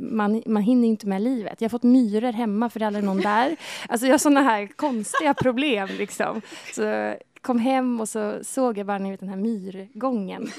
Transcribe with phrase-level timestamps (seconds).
[0.00, 1.60] man, man hinner inte med livet.
[1.60, 3.56] Jag har fått myror hemma för det är aldrig någon där.
[3.88, 6.40] Alltså jag har såna här konstiga problem liksom.
[6.74, 10.50] Så kom hem och så såg jag bara ni vet, den här myrgången.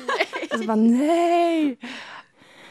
[0.51, 1.77] Och så bara nej!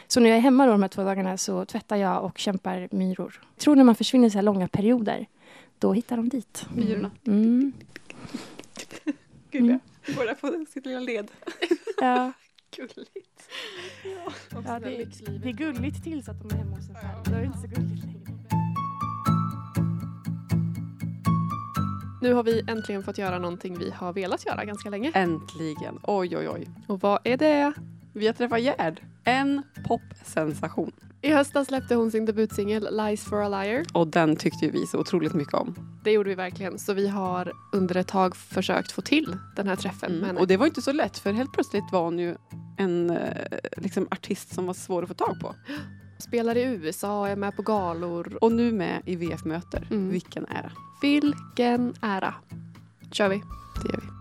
[0.06, 2.88] Så när jag är hemma då de här två dagarna så tvättar jag och kämpar
[2.90, 3.40] myror.
[3.54, 5.26] Jag tror när man försvinner så här långa perioder,
[5.78, 6.66] då hittar de dit.
[6.74, 7.10] Myrorna.
[7.26, 7.72] Mm.
[9.50, 9.78] Gulliga.
[10.16, 11.30] Båda på sitt lilla led.
[12.00, 12.32] Ja.
[12.76, 13.48] Gulligt.
[14.64, 15.04] Ja, det,
[15.42, 17.24] det är gulligt tills att de är hemma hos en själv.
[17.24, 18.20] Då är det inte så gulligt längre.
[22.22, 25.12] Nu har vi äntligen fått göra någonting vi har velat göra ganska länge.
[25.14, 25.98] Äntligen.
[26.02, 26.68] Oj, oj, oj.
[26.86, 27.72] Och vad är det?
[28.12, 29.00] Vi har träffat Gerd.
[29.24, 30.92] En popsensation.
[31.22, 33.84] I höstas släppte hon sin debutsingel Lies for a liar.
[33.92, 35.74] Och den tyckte ju vi så otroligt mycket om.
[36.04, 36.78] Det gjorde vi verkligen.
[36.78, 40.40] Så vi har under ett tag försökt få till den här träffen henne.
[40.40, 42.36] Och det var inte så lätt för helt plötsligt var hon ju
[42.78, 45.54] en eh, liksom, artist som var svår att få tag på.
[46.18, 48.38] Spelar i USA, är med på galor.
[48.40, 49.86] Och nu med i VF-möter.
[49.90, 50.08] Mm.
[50.08, 50.72] Vilken ära.
[51.02, 52.34] Vilken ära.
[53.12, 53.42] Kör vi.
[53.82, 54.19] Det gör vi.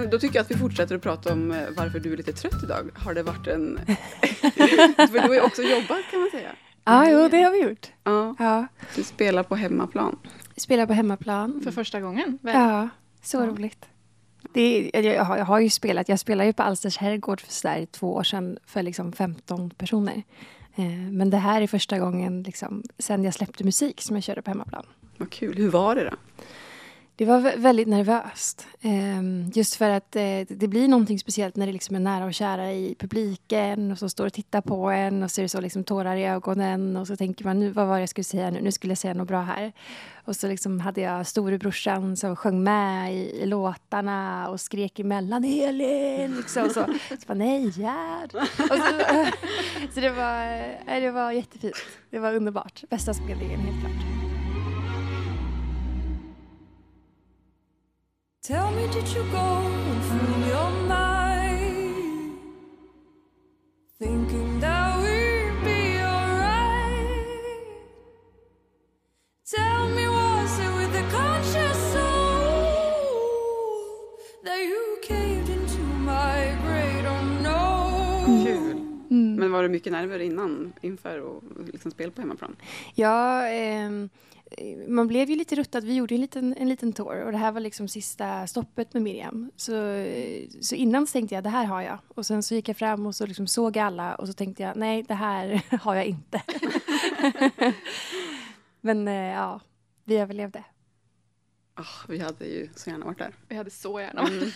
[0.00, 2.32] Men då tycker jag att vi fortsätter att prata om eh, varför du är lite
[2.32, 2.90] trött idag.
[2.94, 3.80] Har det varit en...
[4.96, 6.50] för du har ju också jobbat kan man säga.
[6.84, 7.86] Ja, jo, det har vi gjort.
[8.04, 8.66] Ja, Ja.
[8.96, 10.18] du spelar på hemmaplan.
[10.56, 11.60] Spelar på hemmaplan.
[11.64, 12.38] För första gången.
[12.42, 12.54] väl?
[12.54, 12.88] Ja,
[13.22, 13.46] så Ja.
[13.46, 13.84] roligt.
[14.52, 17.52] Det är, jag, har, jag har ju spelat, jag spelade ju på Alsters herrgård för
[17.52, 20.22] sådär två år sedan för liksom 15 personer.
[20.76, 24.42] Eh, men det här är första gången liksom, sen jag släppte musik som jag körde
[24.42, 24.86] på hemmaplan.
[25.16, 25.56] Vad kul.
[25.56, 26.16] Hur var det då?
[27.22, 28.66] Det var väldigt nervöst.
[28.80, 32.34] Ehm, just för att eh, det blir någonting speciellt när det liksom är nära och
[32.34, 35.60] kära i publiken och så står och tittar på en och så är det så
[35.60, 38.50] liksom tårar i ögonen och så tänker man nu vad var det jag skulle säga
[38.50, 38.60] nu?
[38.60, 39.72] Nu skulle jag säga något bra här.
[40.24, 45.44] Och så liksom hade jag storebrorsan som sjöng med i, i låtarna och skrek emellan
[45.44, 46.36] Elin!
[46.36, 48.32] Liksom, så så bara, nej Gerd!
[48.32, 48.68] Så,
[49.94, 50.46] så det var,
[50.94, 51.76] eh, det var jättefint.
[52.10, 52.84] Det var underbart.
[52.90, 54.21] Bästa spelningen helt klart.
[58.42, 59.62] Tell me, did you go
[60.08, 62.38] through your mind?
[64.00, 67.06] Thinking that we'd be alright.
[69.56, 72.66] Tell me, was it with a conscious soul
[74.44, 78.44] that you caved into my great unknown?
[78.44, 78.76] Kul.
[79.10, 79.36] Mm.
[79.36, 81.42] Men var det mycket nerver innan, inför att
[81.72, 82.56] liksom spela på hemmaplan?
[82.94, 84.08] Ja, ehm,
[84.88, 85.84] man blev ju lite ruttad.
[85.84, 89.02] Vi gjorde en liten, en liten tour och det här var liksom sista stoppet med
[89.02, 89.50] Miriam.
[89.56, 89.72] Så,
[90.60, 91.98] så innan så tänkte jag det här har jag.
[92.08, 94.76] Och sen så gick jag fram och så liksom såg alla och så tänkte jag
[94.76, 96.42] nej, det här har jag inte.
[98.80, 99.60] Men eh, ja,
[100.04, 100.64] vi överlevde.
[101.82, 103.34] Ah, vi hade ju så gärna varit där.
[103.48, 104.50] Vi hade så gärna Mm.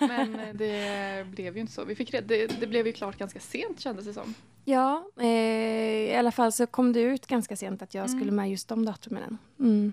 [0.00, 1.84] Men eh, det blev ju inte så.
[1.84, 4.34] Vi fick red- det, det blev ju klart ganska sent kändes det som.
[4.64, 8.18] Ja, eh, i alla fall så kom det ut ganska sent att jag Mm.
[8.18, 9.38] skulle med just de datumen.
[9.58, 9.92] Mm.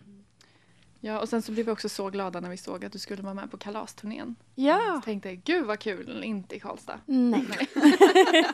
[0.99, 3.21] Ja, och sen så blev vi också så glada när vi såg att du skulle
[3.23, 4.35] vara med på kalasturnén.
[4.55, 6.99] Ja, Så tänkte gud vad kul, inte i Karlstad.
[7.05, 7.45] nej.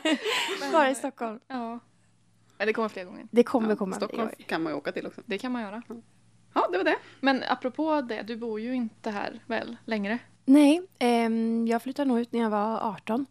[0.72, 1.40] Bara i Stockholm.
[1.48, 1.78] Ja.
[2.58, 3.26] Men det kommer fler gånger.
[3.30, 4.48] Det kommer Ja, komma fler Stockholm gånger.
[4.48, 5.20] kan man ju åka till också.
[5.26, 5.82] Det kan man göra.
[6.54, 6.96] Ja, det var det.
[7.20, 10.18] Men apropå det, du bor ju inte här väl längre?
[10.44, 13.26] Nej, ehm, jag flyttade nog ut när jag var 18.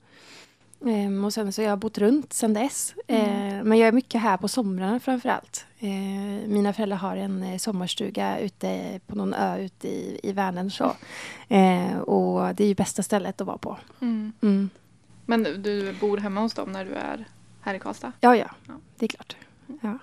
[0.86, 2.94] Ehm, och sen så har jag bott runt sen dess.
[3.08, 5.66] Ehm, men jag är mycket här på somrarna framför allt.
[5.80, 10.72] Ehm, mina föräldrar har en eh, sommarstuga ute på någon ö ute i, i Vänern.
[10.72, 10.92] Så.
[11.50, 13.78] Ehm, och det är ju bästa stället att vara på.
[14.02, 14.70] Mm.
[15.26, 17.26] Men du bor hemma hos dem när du är
[17.62, 18.12] här i Karlstad?
[18.20, 18.74] Ja, ja, Ja.
[18.98, 19.36] det är klart.
[19.82, 19.98] Ja.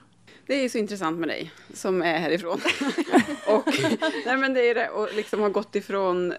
[0.51, 2.61] Det är så intressant med dig som är härifrån.
[3.47, 3.63] och,
[4.27, 6.35] nej men det är det, och liksom har gått ifrån,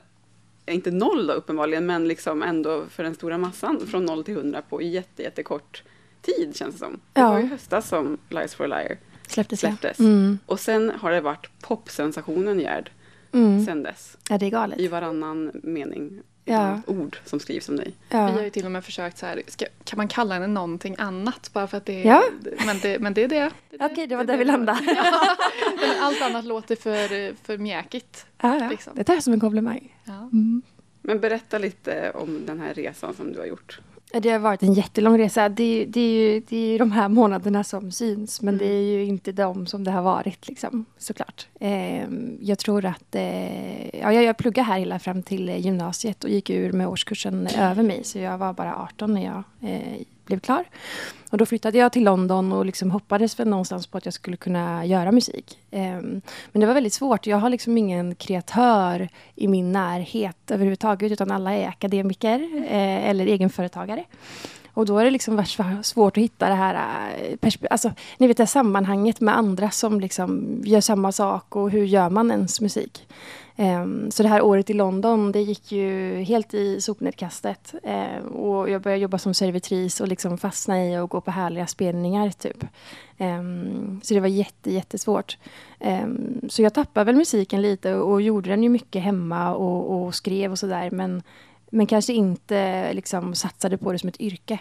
[0.65, 4.61] inte noll då uppenbarligen, men liksom ändå för den stora massan från noll till hundra
[4.61, 5.83] på jätte, jättekort
[6.21, 6.99] tid känns det som.
[7.13, 7.29] Det Ja.
[7.31, 9.69] var ju höstas som Lies for a Liar Släpptes, ja.
[9.69, 9.99] släpptes.
[9.99, 10.39] Mm.
[10.45, 12.89] Och sen har det varit popsensationen Gerd
[13.33, 13.65] Mm.
[13.65, 14.17] sen dess.
[14.29, 14.79] Ja, det är galet.
[14.79, 16.81] I varannan mening, Ja.
[16.87, 17.93] ord som skrivs om dig.
[18.09, 18.43] Vi har Ja.
[18.43, 21.67] ju till och med försökt så här, ska, kan man kalla henne någonting annat bara
[21.67, 22.07] för att det är...
[22.07, 22.23] Ja.
[22.65, 23.51] Men, det, men det är det.
[23.69, 24.81] det, Okej, det var är där vi landade.
[25.81, 25.95] Ja.
[26.01, 28.25] Allt annat låter för, för mjäkigt.
[28.41, 28.69] Ja, ja.
[28.69, 28.93] liksom.
[28.95, 29.97] Det tar jag som en komplimang.
[30.03, 30.13] Ja.
[30.13, 30.61] Mm.
[31.01, 33.79] Men berätta lite om den här resan som du har gjort.
[34.13, 35.49] Det har varit en jättelång resa.
[35.49, 38.67] Det är, det är ju det är ju de här månaderna som syns, men Mm.
[38.67, 41.47] det är ju inte de som det har varit, liksom, såklart.
[41.59, 42.07] Eh,
[42.41, 43.15] jag tror att...
[43.15, 46.87] Eh, ja, jag, jag pluggade här hela fram till eh, gymnasiet och gick ur med
[46.87, 50.65] årskursen över mig, så jag var bara 18 när jag eh, blev klar.
[51.29, 54.37] Och då flyttade jag till London och liksom hoppades väl någonstans på att jag skulle
[54.37, 55.59] kunna göra musik.
[55.71, 57.27] Ehm, men det var väldigt svårt.
[57.27, 63.25] Jag har liksom ingen kreatör i min närhet överhuvudtaget utan alla är akademiker eh, eller
[63.25, 64.03] egenföretagare.
[64.73, 65.45] Och då är det liksom
[65.83, 66.75] svårt att hitta det här,
[67.41, 71.85] eh, alltså, ni vet det sammanhanget med andra som liksom gör samma sak och hur
[71.85, 73.07] gör man ens musik?
[73.61, 77.73] Ehm, så det här året i London, det gick ju helt i sopnedkastet.
[77.83, 81.67] Ehm, och jag började jobba som servitris och liksom fastna i att gå på härliga
[81.67, 82.65] spelningar typ.
[83.17, 85.37] Ehm, så det var jätte, jättesvårt.
[86.49, 90.15] Så jag tappade väl musiken lite och, och gjorde den ju mycket hemma och, och
[90.15, 90.91] skrev och sådär.
[90.91, 91.23] Men,
[91.69, 94.59] men kanske inte liksom satsade på det som ett yrke.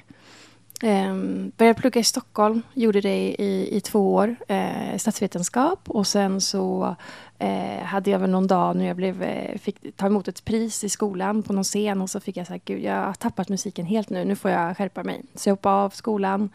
[0.83, 5.81] Um, började plugga i Stockholm, gjorde det i, i två år, eh, statsvetenskap.
[5.87, 6.97] Och sen så
[7.39, 10.85] eh, hade jag väl någon dag när jag blev, eh, fick ta emot ett pris
[10.85, 13.87] i skolan på någon scen och så fick jag säga gud jag har tappat musiken
[13.87, 15.23] helt nu, nu får jag skärpa mig.
[15.35, 16.51] Så jag hoppade av skolan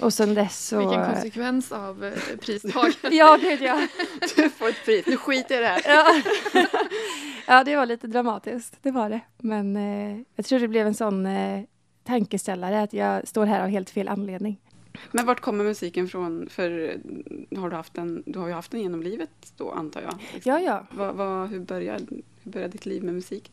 [0.00, 0.78] och sen dess så...
[0.78, 2.96] Vilken konsekvens av eh, pristagandet.
[3.12, 3.86] Ja, gud ja.
[4.36, 6.22] Du får ett pris, nu skiter jag i det här.
[6.54, 6.66] ja.
[7.46, 9.20] ja, det var lite dramatiskt, det var det.
[9.38, 11.62] Men eh, jag tror det blev en sån eh,
[12.06, 14.56] tankeställare att jag står här av helt fel anledning.
[15.12, 16.48] Men vart kommer musiken från?
[16.48, 16.96] För
[17.56, 20.14] har du, haft den, du har ju haft den genom livet då antar jag.
[20.34, 20.52] Liksom.
[20.52, 20.86] Ja, ja.
[20.90, 22.06] Vad, vad, hur, började,
[22.42, 23.52] hur började ditt liv med musik?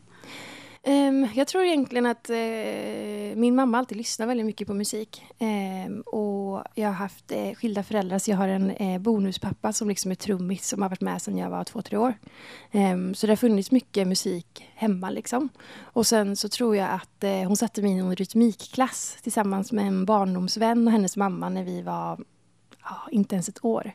[0.87, 5.23] Um, jag tror egentligen att uh, min mamma alltid lyssnar väldigt mycket på musik.
[5.39, 9.89] Um, och jag har haft uh, skilda föräldrar, så jag har en uh, bonuspappa som
[9.89, 12.13] liksom är trummis som har varit med sedan jag var två, tre år.
[12.71, 15.49] Um, så det har funnits mycket musik hemma liksom.
[15.81, 20.05] Och sen så tror jag att hon satte mig i en rytmikklass tillsammans med en
[20.05, 22.19] barndomsvän och hennes mamma när vi var
[23.11, 23.93] inte ens ett år.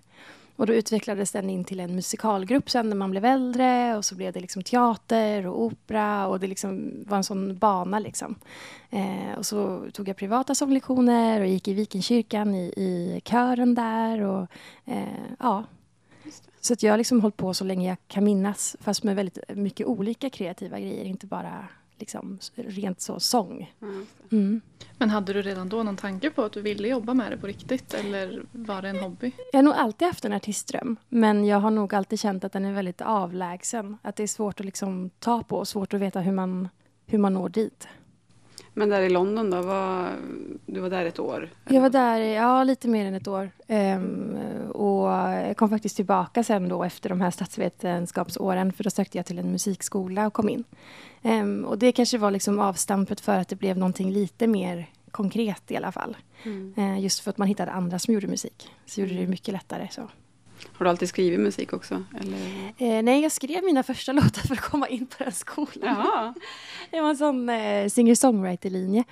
[0.59, 4.15] Och då utvecklades den in till en musikalgrupp sen när man blev äldre och så
[4.15, 8.35] blev det liksom teater och opera och det liksom var en sån bana liksom.
[8.91, 14.21] Eh, och så tog jag privata sånglektioner och gick i Vikenkyrkan i, i kören där
[14.21, 14.47] och
[14.85, 15.65] eh, ja.
[16.61, 19.39] Så att jag har liksom hållit på så länge jag kan minnas fast med väldigt
[19.49, 21.69] mycket olika kreativa grejer, inte bara
[21.99, 23.75] liksom rent så sång.
[23.79, 24.37] Det.
[24.37, 24.61] Mm.
[24.99, 27.47] Men hade du redan då någon tanke på att du ville jobba med det på
[27.47, 29.33] riktigt eller var det en hobby?
[29.53, 32.65] Jag har nog alltid haft en artistdröm, men jag har nog alltid känt att den
[32.65, 33.97] är väldigt avlägsen.
[34.03, 36.69] Att det är svårt att liksom ta på och svårt att veta hur man,
[37.07, 37.89] hur man når dit.
[38.79, 40.09] Men där i London då, var,
[40.67, 41.51] du var där ett år?
[41.69, 43.51] Jag var där ja, lite mer än ett år.
[43.67, 44.37] Ehm,
[44.69, 45.09] och
[45.49, 49.39] jag kom faktiskt tillbaka sen då efter de här statsvetenskapsåren för då sökte jag till
[49.39, 50.65] en musikskola och kom in.
[51.23, 55.71] Ehm, och det kanske var liksom avstampet för att det blev någonting lite mer konkret
[55.71, 56.17] i alla fall.
[56.43, 56.75] Mm.
[56.77, 58.71] Ehm, just för att man hittade andra som gjorde musik.
[58.87, 59.89] Så gjorde det mycket lättare.
[59.91, 60.03] Så.
[60.73, 62.05] Har du alltid skrivit musik också?
[62.79, 66.35] Eh, nej, jag skrev mina första låtar för att komma in på den skolan.
[66.91, 69.05] Det var en sån eh, singer-songwriter-linje.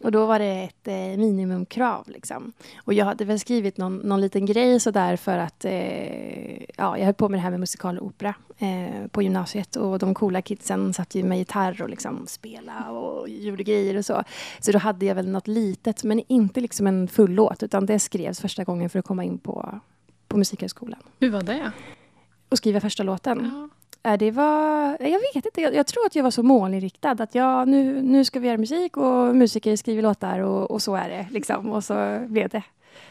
[0.00, 2.08] Och då var det ett eh, minimumkrav.
[2.08, 2.52] Liksom.
[2.84, 7.04] Och jag hade väl skrivit någon, någon liten grej sådär för att eh, ja, jag
[7.04, 9.76] höll på med det här med musikal och opera eh, på gymnasiet.
[9.76, 14.04] Och de coola kidsen satt ju med gitarr och liksom spela och gjorde grejer och
[14.04, 14.24] så.
[14.60, 17.62] Så då hade jag väl något litet, men inte liksom en full låt.
[17.62, 19.80] Utan det skrevs första gången för att komma in på,
[20.28, 21.00] på Musikhögskolan.
[21.20, 21.72] Hur var det?
[22.48, 23.50] Och skriva första låten.
[23.54, 23.68] Ja.
[24.02, 27.10] Ja, det var, jag vet inte, jag, jag tror att jag var så målinriktad.
[27.10, 30.94] Att jag, nu, nu ska vi göra musik och musiker skriver låtar och, och så
[30.94, 31.26] är det.
[31.30, 31.70] Liksom.
[31.70, 32.62] Och så blev det.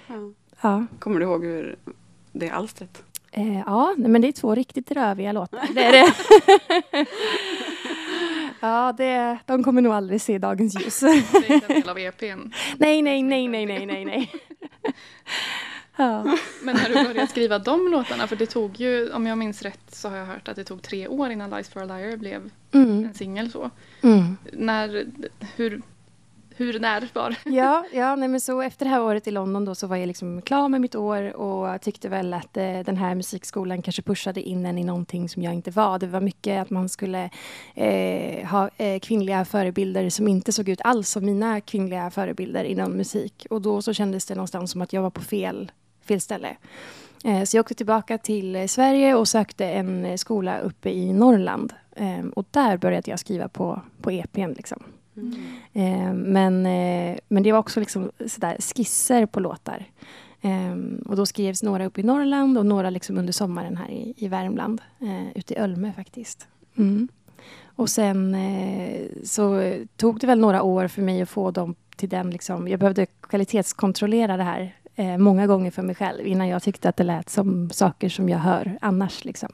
[0.07, 0.13] Ja.
[0.61, 1.75] Ja, Kommer du ihåg hur
[2.31, 3.03] det alstret?
[3.31, 5.67] eh, ja men det är två riktigt röviga låtar.
[5.73, 6.13] Det är det.
[8.59, 10.99] ja, det, de kommer nog aldrig se dagens ljus.
[10.99, 12.25] Det är inte en del av EPn.
[12.77, 14.31] nej, nej, nej, nej, nej, nej, nej.
[15.97, 16.37] Ja.
[16.63, 19.79] Men när du började skriva de låtarna, för det tog ju, om jag minns rätt
[19.95, 22.49] så har jag hört att det tog tre år innan Lies for a Liar blev
[22.71, 23.69] Mm, en singel så.
[24.03, 24.37] mm.
[24.53, 25.05] När,
[25.55, 25.81] hur,
[26.55, 27.35] hur, när var?
[27.45, 30.07] Ja, ja nej, men så efter det här året i London då så var jag
[30.07, 34.41] liksom klar med mitt år och tyckte väl att eh, den här musikskolan kanske pushade
[34.41, 35.99] in en i någonting som jag inte var.
[35.99, 37.29] Det var mycket att man skulle
[37.75, 42.91] eh, ha eh, kvinnliga förebilder som inte såg ut alls som mina kvinnliga förebilder inom
[42.91, 43.47] musik.
[43.49, 45.71] Och då så kändes det någonstans som att jag var på fel,
[46.07, 46.57] fel ställe.
[47.23, 51.13] Eh, så jag åkte tillbaka till eh, Sverige och sökte en eh, skola uppe i
[51.13, 51.73] Norrland.
[51.95, 54.83] Eh, och där började jag skriva på, på EPn liksom.
[55.73, 59.85] Eh, men, eh, men det var också liksom sådär skisser på låtar.
[60.41, 64.13] Eh, och då skrevs några upp i Norrland och några liksom under sommaren här i,
[64.17, 64.81] i Värmland.
[65.35, 66.47] Ute i Ölme faktiskt.
[66.77, 67.07] Mm.
[67.65, 68.37] Och sen
[69.23, 72.79] så tog det väl några år för mig att få dem till den liksom, jag
[72.79, 77.03] behövde kvalitetskontrollera det här eh, många gånger för mig själv innan jag tyckte att det
[77.03, 79.49] lät som saker som jag hör annars liksom.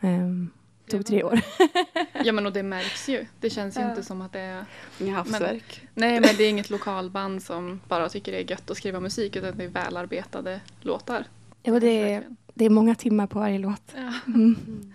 [0.00, 0.50] Ehm,
[0.90, 1.40] tog tre år.
[2.24, 3.26] Ja men och det märks ju.
[3.40, 3.90] Det känns ju Ja.
[3.90, 4.64] inte som att det är
[5.00, 5.80] Inga havsverk.
[5.94, 9.36] Nej men det är inget lokalband som bara tycker det är gött att skriva musik
[9.36, 11.24] utan det är välarbetade låtar.
[11.62, 13.82] Jo, det, är, det är många timmar på varje låt.
[13.94, 14.12] Ja.
[14.26, 14.92] Mm.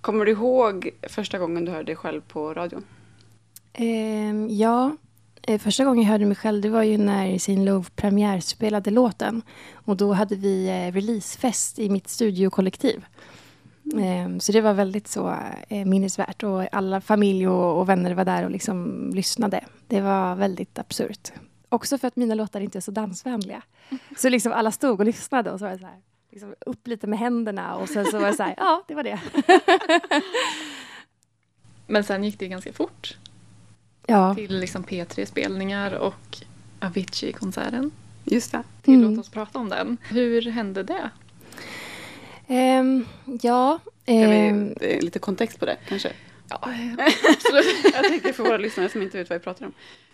[0.00, 2.84] Kommer du ihåg första gången du hörde dig själv på radion?
[3.72, 4.92] Ehm, ja, eh,
[5.48, 9.42] Eh, första gången jag hörde mig själv det var ju när Sin Love premiärspelade låten.
[9.74, 13.04] Och då hade vi eh, releasefest i mitt studiokollektiv.
[13.98, 15.36] Ehm, så det var väldigt så
[15.68, 19.64] eh, minnesvärt och alla familj och, och vänner var där och liksom lyssnade.
[19.86, 21.32] Det var väldigt absurt.
[21.68, 23.62] Också för att mina låtar inte är så dansvänliga.
[24.16, 26.00] Så liksom alla stod och lyssnade och så var det så här,
[26.30, 29.02] liksom upp lite med händerna och sen så var det så här, ja det var
[29.02, 29.20] det.
[31.86, 33.16] Men sen gick det ganska fort
[34.10, 34.34] Ja.
[34.34, 36.38] till liksom P3-spelningar och
[36.80, 37.90] Avicii-konserten.
[38.24, 38.62] Just det.
[38.82, 39.18] Tillåt Mm.
[39.20, 39.96] oss prata om den.
[40.08, 41.10] Hur hände det?
[42.46, 43.04] Ehm,
[43.42, 43.78] ja.
[44.06, 46.12] Ehm, vi, är lite kontext på det kanske?
[46.48, 46.58] Ja,
[47.34, 47.66] absolut.
[47.94, 49.72] Jag tänker för våra lyssnare som inte vet vad jag pratar om.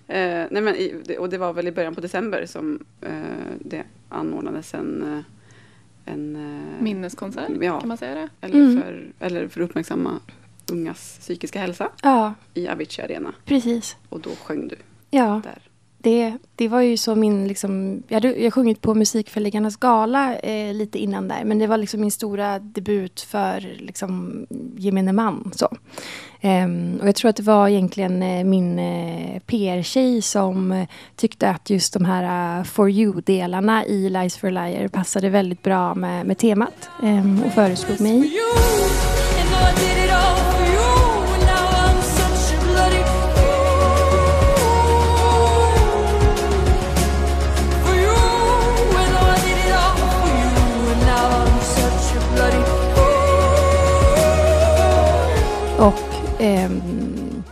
[0.08, 0.74] Eh, nej men
[1.18, 3.10] och det var väl i början på december som eh,
[3.60, 5.24] det anordnades en...
[6.04, 7.80] en eh, Minneskonsert, Ja.
[7.80, 8.28] kan man säga det?
[8.40, 8.82] eller, Mm.
[8.82, 10.20] för, eller för att uppmärksamma
[10.72, 13.34] ungas psykiska hälsa ja, i Avicii Arena.
[13.44, 13.96] precis.
[14.08, 14.76] Och då sjöng du
[15.10, 15.58] Ja, där.
[15.98, 17.48] det, det var ju så min...
[17.48, 21.44] Liksom, jag hade jag sjungit på Musikförläggarnas gala eh, lite innan där.
[21.44, 25.50] Men det var liksom min stora debut för liksom, gemene man.
[25.54, 25.68] Så.
[26.40, 31.50] Ehm, och jag tror att det var egentligen eh, min eh, PR-tjej som eh, tyckte
[31.50, 36.26] att just de här uh, For You-delarna i Lies for Liar passade väldigt bra med,
[36.26, 36.88] med temat.
[37.02, 38.32] ehm, och föreslog For mig.
[55.84, 57.42] Och ehm,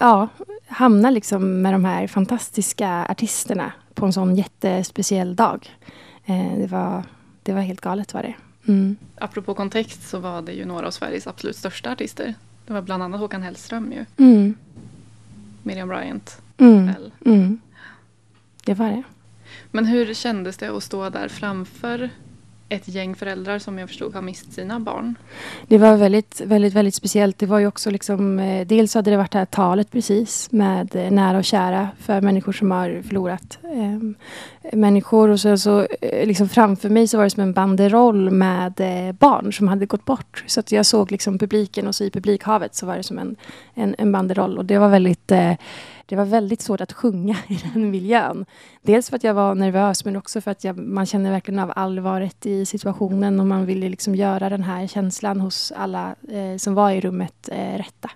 [0.00, 0.28] ja,
[0.66, 5.76] hamna liksom med de här fantastiska artisterna på en sån jättespeciell dag.
[6.24, 7.04] Eh, det, var,
[7.42, 8.34] det var helt galet var det.
[8.68, 8.96] Mm.
[9.14, 12.34] Apropå kontext så var det ju några av Sveriges absolut största artister.
[12.66, 14.04] Det var bland annat Håkan Hellström ju.
[14.24, 14.54] Mm.
[15.62, 16.40] Miriam Bryant.
[16.58, 16.90] Mm.
[17.26, 17.60] Mm.
[18.64, 19.02] Det var det.
[19.70, 22.10] Men hur kändes det att stå där framför
[22.68, 25.14] ett gäng föräldrar som jag förstod har mist sina barn?
[25.68, 27.38] Det var väldigt, väldigt, väldigt speciellt.
[27.38, 30.96] Det var ju också liksom, eh, dels hade det varit det här talet precis med
[30.96, 33.98] eh, nära och kära för människor som har förlorat eh,
[34.72, 35.28] människor.
[35.28, 39.12] Och så, så eh, liksom framför mig så var det som en banderoll med eh,
[39.12, 40.44] barn som hade gått bort.
[40.46, 43.36] Så att jag såg liksom publiken och så i publikhavet så var det som en,
[43.74, 44.58] en, en banderoll.
[44.58, 45.52] Och det var väldigt eh,
[46.06, 48.44] det var väldigt svårt att sjunga i den miljön.
[48.82, 51.72] Dels för att jag var nervös men också för att jag, man känner verkligen av
[51.76, 56.74] allvaret i situationen och man ville liksom göra den här känslan hos alla eh, som
[56.74, 58.10] var i rummet eh, rätta.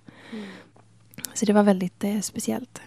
[1.35, 2.80] Så det var väldigt eh, speciellt.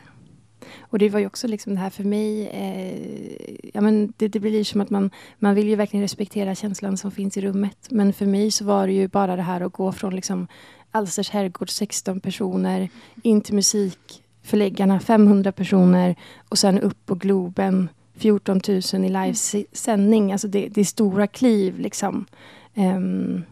[0.96, 4.40] Och det var ju också liksom det här för mig, eh, ja men det, det
[4.40, 7.78] blir som att man, man vill ju verkligen respektera känslan som finns i rummet.
[7.90, 10.48] Men för mig så var det ju bara det här att gå från liksom
[10.92, 12.90] Alsters herrgård 16 personer
[13.24, 16.16] in till musikförläggarna 500 personer
[16.50, 20.32] och sen upp på Globen 14 000 i livesändning.
[20.32, 22.26] Alltså det, det är stora kliv liksom.
[22.74, 23.44] Ehm,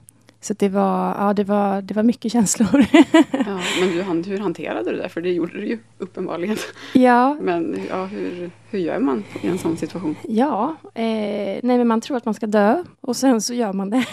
[0.44, 2.86] så det var, ja, det, var, det var mycket känslor.
[3.32, 5.10] Ja, men du, hur hanterade du det?
[5.10, 6.58] För det gjorde du ju uppenbarligen.
[6.94, 10.16] ja, Men ja, hur, hur gör man i en sån situation?
[10.24, 13.90] Ja, eh, nej men man tror att man ska dö och sen så gör man
[13.90, 14.06] det.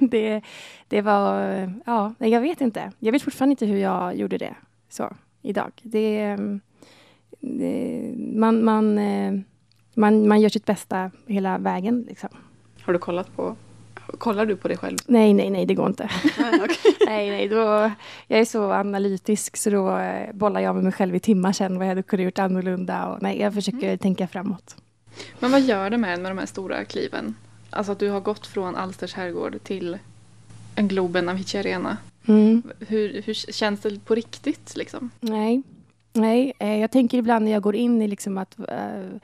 [0.00, 0.42] det,
[0.88, 1.40] det var,
[1.86, 2.92] ja, jag vet inte.
[2.98, 4.54] Jag vet fortfarande inte hur jag gjorde det
[4.88, 5.72] så idag.
[5.82, 6.36] Det,
[7.40, 9.32] det man, man, eh,
[9.94, 12.28] man, man gör sitt bästa hela vägen liksom.
[12.82, 13.56] Har du kollat på,
[14.18, 14.98] kollar du på dig själv?
[15.06, 16.10] Nej, nej, nej, det går inte.
[16.38, 16.60] Nej,
[17.06, 17.90] nej, nej, då,
[18.26, 21.78] jag är så analytisk så då eh, bollar jag med mig själv i timmar sen
[21.78, 23.06] vad jag hade kunnat gjort annorlunda.
[23.06, 24.76] Och, nej, jag försöker tänka framåt.
[25.40, 27.34] Men vad gör det med med de här stora kliven?
[27.70, 29.98] Alltså att du har gått från Alsters herrgård till
[30.74, 31.96] en Globen Avicii Arena.
[32.26, 32.62] Mm.
[32.88, 35.10] Hur, hur känns det på riktigt liksom?
[35.20, 35.62] Nej,
[36.12, 36.52] nej.
[36.58, 39.18] Eh, jag tänker ibland när jag går in i liksom att eh,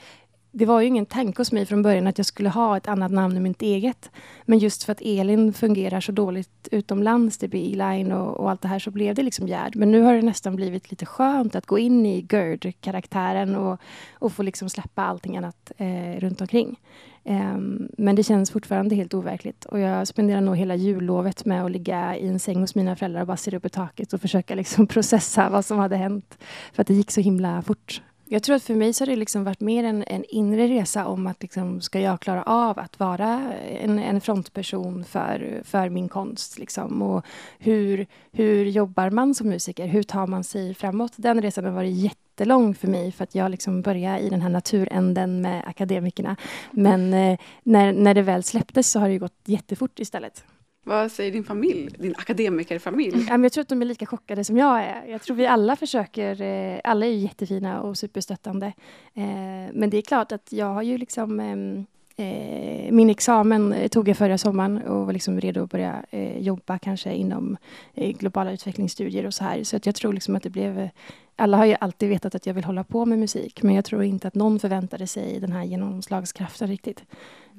[0.52, 3.12] det var ju ingen tanke hos mig från början att jag skulle ha ett annat
[3.12, 4.10] namn än mitt eget.
[4.44, 8.50] Men just för att Elin fungerar så dåligt utomlands, typ det blir E-line och, och
[8.50, 9.76] allt det här, så blev det liksom Gerd.
[9.76, 13.80] Men nu har det nästan blivit lite skönt att gå in i Gerd-karaktären och,
[14.12, 16.76] och få liksom släppa allting annat eh, runt omkring.
[17.24, 19.64] Um, men det känns fortfarande helt overkligt.
[19.64, 23.20] Och jag spenderar nog hela jullovet med att ligga i en säng hos mina föräldrar
[23.20, 26.38] och bara se upp i taket och försöka liksom processa vad som hade hänt.
[26.72, 28.02] För att det gick så himla fort.
[28.32, 31.06] Jag tror att för mig så har det liksom varit mer en, en inre resa
[31.06, 36.08] om att liksom, ska jag klara av att vara en, en frontperson för, för min
[36.08, 36.58] konst?
[36.58, 37.02] Liksom?
[37.02, 37.24] Och
[37.58, 39.86] hur, hur jobbar man som musiker?
[39.86, 41.12] Hur tar man sig framåt?
[41.16, 44.50] Den resan har varit jättelång för mig för att jag liksom började i den här
[44.50, 46.36] naturänden med akademikerna.
[46.70, 50.44] Men eh, när, när det väl släpptes så har det ju gått jättefort istället.
[50.84, 53.26] Vad säger din familj, din akademikerfamilj?
[53.28, 55.04] Ja, jag tror att de är lika chockade som jag är.
[55.06, 58.66] Jag tror vi alla försöker, eh, alla är jättefina och superstöttande.
[59.14, 59.24] Eh,
[59.72, 64.16] men det är klart att jag har ju liksom ehm, eh, min examen tog jag
[64.16, 66.04] förra sommaren och var liksom redo att börja
[66.38, 67.56] jobba kanske inom
[67.94, 69.64] globala utvecklingsstudier och så här.
[69.64, 70.88] Så att jag tror liksom att det blev...
[71.36, 74.02] Alla har ju alltid vetat att jag vill hålla på med musik men jag tror
[74.02, 77.04] inte att någon förväntade sig den här genomslagskraften riktigt.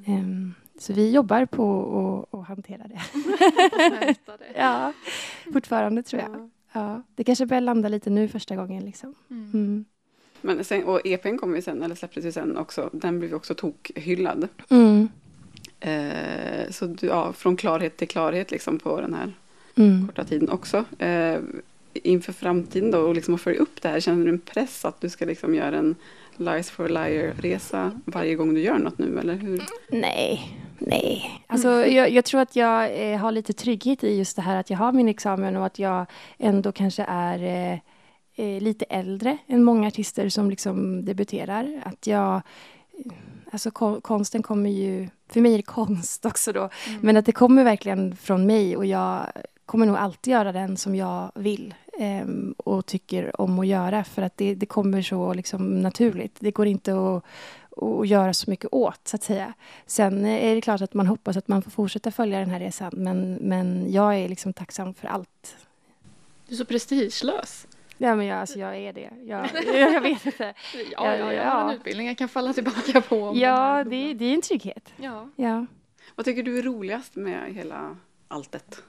[0.05, 4.15] Mm så vi jobbar på att hantera det.
[4.55, 4.93] Ja,
[5.53, 6.31] fortfarande tror jag.
[6.31, 6.49] Ja.
[6.73, 8.83] Ja, det kanske börjar landa lite nu första gången.
[8.85, 9.15] Liksom.
[9.29, 9.49] Mm.
[9.53, 9.85] Mm.
[10.41, 12.89] Men sen, och EPn kom ju sen, eller släpptes ju sen också.
[12.93, 14.47] Den blev ju också tokhyllad.
[14.69, 15.07] Mm.
[15.79, 19.33] Eh, så du, ja, från klarhet till klarhet liksom på den här
[19.75, 20.07] Mm.
[20.07, 20.85] korta tiden också.
[20.99, 21.39] Eh,
[21.93, 25.01] inför framtiden då och liksom att följa upp det här, känner du en press att
[25.01, 25.95] du ska liksom göra en
[26.35, 29.63] Lies for a Liar-resa varje gång du gör något nu, eller hur?
[29.91, 30.57] Nej,
[30.87, 31.43] nej.
[31.47, 34.69] Alltså, jag, jag tror att jag eh, har lite trygghet i just det här att
[34.69, 36.05] jag har min examen och att jag
[36.37, 37.79] ändå kanske är eh,
[38.35, 41.81] eh, lite äldre än många artister som liksom debuterar.
[41.85, 42.41] Att jag...
[43.51, 45.09] Alltså kon- konsten kommer ju...
[45.29, 46.69] För mig är det konst också då.
[47.01, 49.25] Men att det kommer verkligen från mig och jag
[49.65, 54.21] kommer nog alltid göra den som jag vill ehm, och tycker om att göra för
[54.21, 56.37] att det, det kommer så liksom naturligt.
[56.39, 57.23] Det går inte att,
[57.81, 59.53] att göra så mycket åt, så att säga.
[59.85, 62.91] Sen är det klart att man hoppas att man får fortsätta följa den här resan
[62.95, 65.57] men, men jag är liksom tacksam för allt.
[66.47, 67.67] Du är så prestigelös.
[67.97, 69.09] Ja, men jag, alltså, jag är det.
[69.23, 70.53] Jag, jag vet inte.
[70.73, 71.49] Ja, Ja, ja, jag ja.
[71.49, 73.31] har en utbildning jag kan falla tillbaka på.
[73.35, 74.93] Ja, det, det är en trygghet.
[74.97, 75.29] Ja.
[75.35, 75.65] Ja.
[76.15, 77.97] Vad tycker du är roligast med hela
[78.27, 78.83] alltet?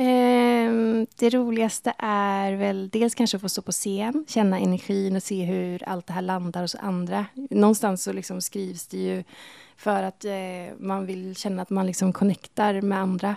[0.00, 5.22] Ehm, det roligaste är väl dels kanske att få stå på scen, känna energin och
[5.22, 7.26] se hur allt det här landar hos andra.
[7.34, 9.24] Någonstans så liksom skrivs det ju
[9.76, 13.36] för att eh, man vill känna att man liksom connectar med andra.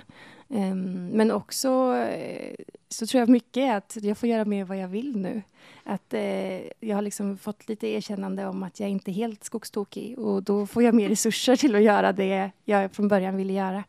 [0.50, 2.56] Ehm, men också eh,
[2.89, 5.41] så tror jag mycket är att jag får göra mer vad jag vill nu.
[5.84, 10.19] Att eh, jag har liksom fått lite erkännande om att jag inte är helt skogstokig
[10.19, 13.84] och då får jag mer resurser till att göra det jag från början ville göra.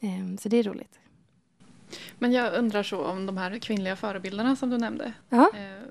[0.00, 0.98] Ehm, så det är roligt.
[2.18, 5.12] Men jag undrar så om de här kvinnliga förebilderna som du nämnde.
[5.28, 5.82] Ja, Eh,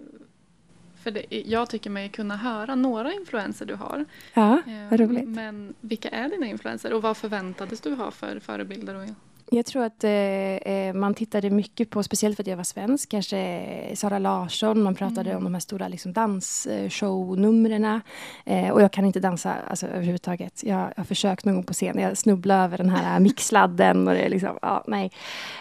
[1.04, 4.06] För det, jag tycker mig kunna höra några influenser du har.
[4.34, 5.28] ja Eh, vad roligt.
[5.30, 8.96] Men vilka är dina influenser och vad förväntades du ha för förebilder?
[8.96, 9.06] Och,
[9.52, 13.10] Jag tror att eh, eh, man tittade mycket på, speciellt för att jag var svensk,
[13.10, 14.84] kanske Sara Larsson.
[14.84, 18.02] Man pratade om de här stora liksom, dansshownumren.
[18.46, 20.64] Eh, och jag kan inte dansa alltså, överhuvudtaget.
[20.64, 22.00] Jag jag har försökt någon gång på scen.
[22.00, 24.08] Jag snubblade över den här mixladden.
[24.08, 25.12] Och det liksom, ja, nej.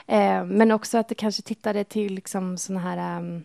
[0.06, 3.44] Eh, men också att det kanske tittade till liksom, såna här um,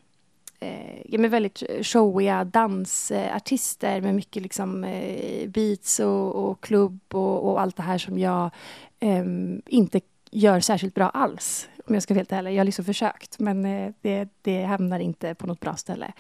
[1.05, 7.61] ja, men väldigt showiga dansartister med mycket liksom, eh, beats och, och klubb och, och
[7.61, 8.49] allt det här som jag
[8.99, 11.69] ehm, inte gör särskilt bra alls.
[11.87, 12.51] Om jag ska vara helt ärlig.
[12.51, 16.13] Jag har liksom försökt, men eh, det, det hamnar inte på något bra ställe.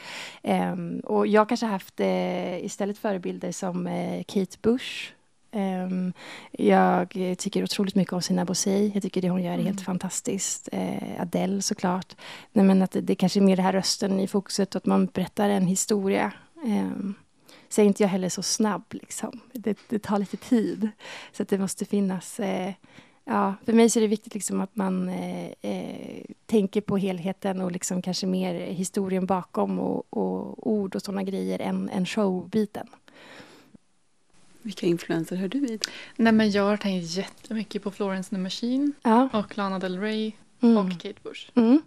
[0.43, 5.11] Ehm, och jag kanske haft eh, istället förebilder som eh, Kate Bush.
[5.51, 6.13] Ehm,
[6.51, 8.91] jag tycker otroligt mycket om Sina Bosei.
[8.93, 10.69] Jag tycker det hon gör är helt fantastiskt.
[10.71, 12.15] Eh, Adele såklart.
[12.53, 15.05] Nej, men att det, det kanske är mer det här rösten i fokuset att man
[15.05, 16.31] berättar en historia.
[16.63, 17.15] Um,
[17.69, 18.83] så är inte jag heller så snabb.
[18.89, 19.39] Liksom.
[19.53, 20.89] Det, det tar lite tid.
[21.31, 22.39] Så det måste finnas...
[22.39, 22.73] Eh,
[23.29, 27.61] ja, för mig så är det viktigt liksom att man eh, eh, tänker på helheten
[27.61, 32.87] och liksom kanske mer historien bakom och, och ord och såna grejer än, än showbiten.
[34.61, 35.85] Vilka influenser hör du vid?
[36.15, 39.29] Nej, men jag har tänkt jättemycket på Florence and the Machine Ja.
[39.33, 40.77] och Lana Del Rey Mm.
[40.77, 41.49] och Kate Bush.
[41.55, 41.81] Mm.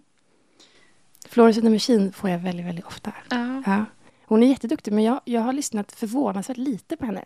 [1.29, 3.13] Florence and the Machine får jag väldigt, väldigt ofta.
[3.29, 3.85] Ja, Ja.
[4.33, 7.25] Hon är jätteduktig, men jag, jag har lyssnat förvånansvärt lite på henne.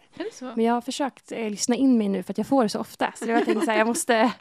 [0.56, 2.80] Men jag har försökt eh, lyssna in mig nu för att jag får det så
[2.80, 3.12] ofta.
[3.16, 4.32] Så jag tänkte så här, jag måste,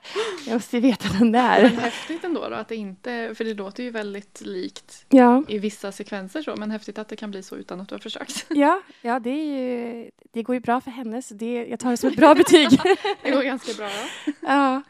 [0.47, 1.69] jag måste veta vem det Men är.
[1.69, 5.93] häftigt ändå då att det inte, för det låter ju väldigt likt Ja, i vissa
[5.93, 8.47] sekvenser så, men häftigt att det kan bli så utan att du har försökt.
[8.49, 11.97] ja, ja det, ju, det går ju bra för henne, så det, jag tar det
[11.97, 12.69] som ett bra betyg.
[13.23, 13.89] Det går ganska bra.
[14.27, 14.33] Ja.
[14.41, 14.83] Ja,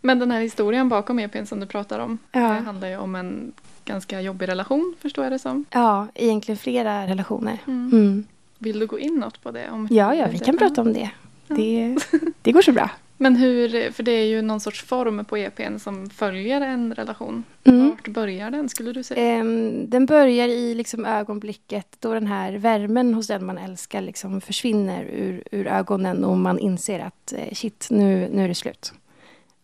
[0.00, 2.40] Men den här historien bakom EPn som du pratar om, Ja.
[2.40, 3.52] det handlar ju om en
[3.84, 5.64] ganska jobbig relation, förstår jag det som.
[5.70, 7.58] ja, egentligen flera relationer.
[7.66, 7.90] Mm.
[7.92, 8.26] Mm.
[8.58, 9.70] Vill du gå in något på det?
[9.70, 11.10] Om Ja, ja, vi kan prata om det.
[11.48, 11.96] Det,
[12.42, 12.90] det går så bra.
[13.22, 17.44] Men hur, för det är ju någon sorts form på EPn som följer en relation.
[17.64, 17.90] Mm.
[17.90, 19.22] Vart börjar den skulle du säga?
[19.22, 24.40] Ehm, den börjar i liksom ögonblicket då den här värmen hos den man älskar liksom
[24.40, 28.92] försvinner ur, ur ögonen och man inser att eh, shit, nu, nu är det slut.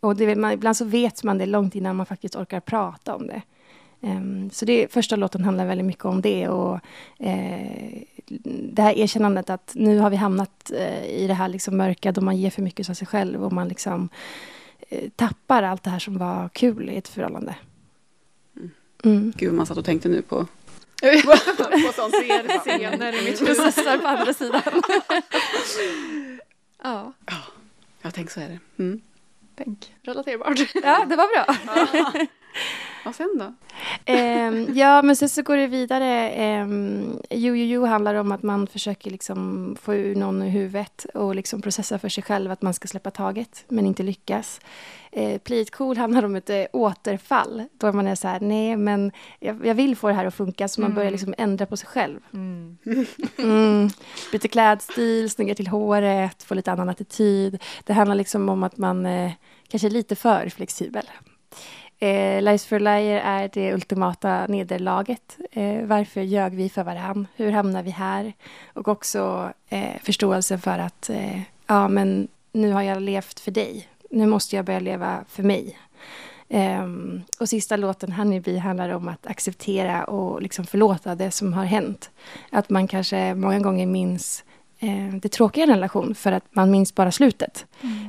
[0.00, 3.26] Och det, man, ibland så vet man det långt innan man faktiskt orkar prata om
[3.26, 3.42] det.
[4.00, 6.80] Ehm, så det, första låten handlar väldigt mycket om det och
[7.18, 8.02] eh,
[8.74, 12.20] det här erkännandet att nu har vi hamnat eh, i det här liksom mörka då
[12.20, 14.08] man ger för mycket av sig själv och man liksom
[14.88, 17.54] eh, tappar allt det här som var kul i ett förhållande.
[19.04, 19.32] Mm.
[19.36, 20.36] Gud, man satt och tänkte nu på...
[21.22, 22.10] på sån
[22.60, 23.56] scener i mitt huvud.
[23.56, 24.62] Processar på andra sidan.
[26.82, 27.12] Ja,
[28.02, 28.82] Jag tänker så är det.
[28.82, 29.00] Mm.
[29.56, 29.92] tänk.
[30.02, 30.58] Relaterbart.
[30.74, 31.56] Ja, det var bra.
[33.04, 33.54] Vad sen då?
[34.08, 36.62] Ehm, ja, men sen så går det vidare.
[36.62, 41.06] Um, jo, jo, jo handlar om att man försöker liksom få ur någon ur huvudet
[41.14, 44.60] och liksom processa för sig själv att man ska släppa taget, men inte lyckas.
[45.16, 48.76] Uh, Play it cool handlar om ett eh, återfall, då man är så här, nej,
[48.76, 51.76] men jag, jag vill få det här att funka, så man börjar liksom ändra på
[51.76, 52.20] sig själv.
[52.32, 52.76] Mm.
[53.38, 53.88] Mm.
[54.32, 57.62] Byter klädstil, snyggar till håret, får lite annan attityd.
[57.84, 59.32] Det handlar liksom om att man eh,
[59.68, 61.06] kanske är lite för flexibel.
[61.98, 65.38] Eh, Lies for a Liar är det ultimata nederlaget.
[65.52, 67.26] Eh, varför ljög vi för varann?
[67.36, 68.32] Hur hamnar vi här?
[68.72, 73.88] Och också eh, förståelsen för att eh, ja, men nu har jag levt för dig.
[74.10, 75.78] Nu måste jag börja leva för mig.
[76.48, 81.64] Ehm, och sista låten, Honeybee, handlar om att acceptera och liksom förlåta det som har
[81.64, 82.10] hänt.
[82.50, 84.44] Att man kanske många gånger minns
[84.78, 87.66] eh, det tråkiga i en relation för att man minns bara slutet.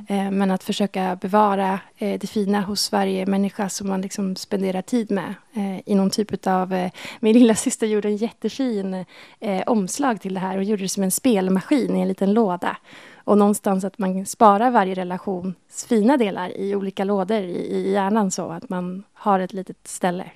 [0.08, 4.82] Eh, men att försöka bevara eh, det fina hos varje människa som man liksom spenderar
[4.82, 5.34] tid med.
[5.52, 6.72] Eh, I någon typ av...
[6.74, 9.04] Eh, min lilla syster gjorde en jättefin
[9.40, 12.76] eh, omslag till det här och gjorde det som en spelmaskin i en liten låda.
[13.24, 15.56] Och någonstans att man sparar varje relations
[15.88, 20.30] fina delar i olika lådor i, i hjärnan så att man har ett litet ställe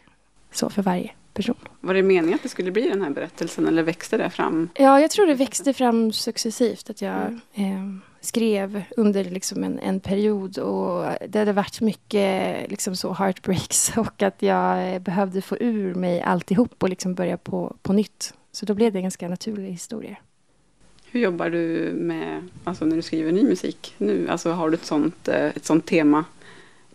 [0.53, 1.57] så för varje person.
[1.81, 4.69] Var det meningen att det skulle bli den här berättelsen eller växte det fram?
[4.75, 6.91] Ja, jag tror det växte fram successivt.
[6.91, 12.97] Att jag eh, skrev under liksom en, en period och det hade varit mycket liksom
[12.97, 17.77] så heartbreaks och att jag eh, behövde få ur mig alltihop och liksom börja på,
[17.83, 18.35] på nytt.
[18.53, 20.17] Så då blev det en ganska naturlig historia.
[21.11, 24.29] Hur jobbar du med, alltså när du skriver ny musik nu?
[24.29, 26.25] Alltså har du ett sånt, eh, ett sånt tema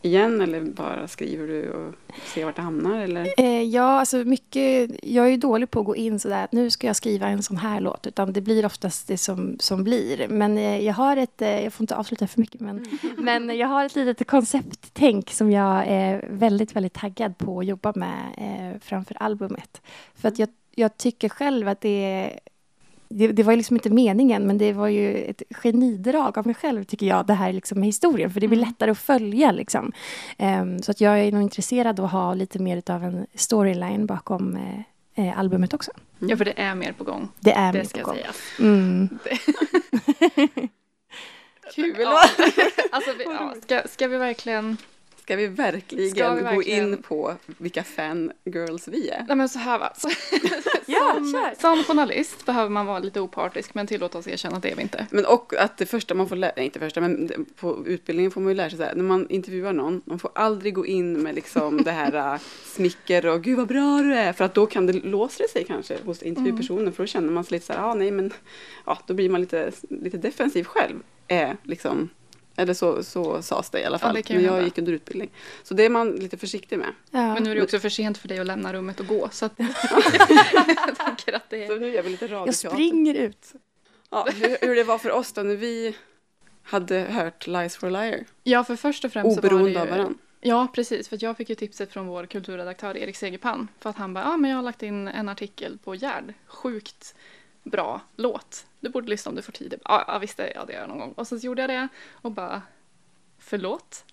[0.08, 1.94] igen eller bara skriver du och
[2.26, 3.00] ser vart det hamnar?
[3.00, 3.34] Eller?
[3.38, 6.70] Eh, ja, alltså mycket, jag är ju dålig på att gå in sådär att nu
[6.70, 8.08] ska jag skriva en sån här låt.
[8.08, 10.28] Utan det blir oftast det som, som blir.
[10.28, 12.86] Men eh, jag har ett, eh, jag får inte avsluta för mycket, men,
[13.18, 17.94] men jag har ett litet koncepttänk som jag är väldigt, väldigt taggad på att jobba
[17.96, 19.82] med eh, framför albumet.
[20.16, 22.40] För att jag, jag tycker själv att det är
[23.10, 26.56] det, det var ju liksom inte meningen, men det var ju ett genidrag av mig
[26.56, 28.32] själv, tycker jag, det här liksom med historien.
[28.32, 29.52] För det blir lättare att följa.
[29.52, 29.92] Liksom.
[30.38, 34.06] Ehm, så att jag är nog intresserad av att ha lite mer av en storyline
[34.06, 34.58] bakom
[35.16, 35.92] eh, albumet också.
[36.20, 37.30] Ja, för det är mer på gång.
[37.40, 38.16] Det är Det mitt ska på gång.
[38.16, 38.42] sägas.
[38.60, 39.10] Mm.
[41.76, 41.96] Kul!
[42.00, 42.24] Ja.
[42.92, 44.78] Alltså, vi, ja, ska, ska vi verkligen...
[45.28, 49.26] Ska vi verkligen Ska vi gå verkligen- in på vilka fangirls vi är?
[49.28, 49.94] Nej men så här va.
[49.98, 50.10] Så,
[50.86, 54.72] Ja, som, som journalist behöver man vara lite opartisk men tillåta oss erkänna att det
[54.72, 55.08] är vi inte.
[55.12, 58.42] Men och att det första man får lära, nej inte första, men på utbildningen får
[58.42, 61.14] man ju lära sig så här, när man intervjuar någon, man får aldrig gå in
[61.14, 64.66] med liksom det här äh, smicker och gud vad bra du är, för att då
[64.66, 67.80] kan det låsa sig kanske hos intervjupersonen, för då känner man sig lite så här,
[67.80, 68.34] ja ah, nej men,
[68.86, 70.96] ja då blir man lite, lite defensiv själv,
[71.28, 72.10] är liksom,
[72.58, 74.66] eller så, så sades det i alla Ja, fall, ju men jag hända.
[74.66, 75.30] gick under utbildning.
[75.64, 76.88] Så det är man lite försiktig med.
[77.12, 77.34] Ja.
[77.34, 79.30] Men nu är det också för sent för dig att lämna rummet och gå.
[79.32, 81.80] Så att jag tänker att det Så är...
[81.80, 82.70] nu gör vi lite jag radioteater.
[82.76, 83.54] springer ut.
[84.10, 85.96] Ja, hur, hur det var för oss då när vi
[86.64, 89.82] hade hört Lies for a Liar, Ja, för först och främst så var oberoende det
[89.82, 89.92] av ju...
[89.92, 90.16] varandra.
[90.42, 91.10] Ja, precis.
[91.10, 93.68] För att jag fick ju tipset från vår kulturredaktör Erik Segerpann.
[93.80, 96.34] För att han bara, ja men jag har lagt in en artikel på Gerd.
[96.48, 97.16] Sjukt
[97.70, 98.66] bra låt.
[98.80, 99.74] Du borde lyssna om du får tid.
[99.84, 101.12] Ja, visst, det- ja, det gör jag någon gång.
[101.12, 102.62] Och så gjorde jag det och bara,
[103.40, 104.06] förlåt?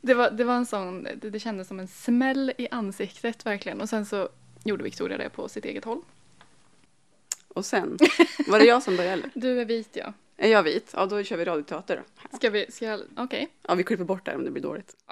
[0.00, 3.80] Det var, det var en sån, det, det kändes som en smäll i ansiktet verkligen.
[3.80, 4.28] Och sen så
[4.64, 6.00] gjorde Victoria det på sitt eget håll.
[7.48, 7.98] Och sen,
[8.46, 9.30] var det jag som började eller?
[9.34, 10.12] Du är vit ja.
[10.36, 10.90] Är jag vit?
[10.96, 12.36] Ja, då kör vi radioteater då.
[12.36, 13.48] Ska vi, ska jag, okej.
[13.68, 14.96] Ja, vi klipper bort det här om det blir dåligt.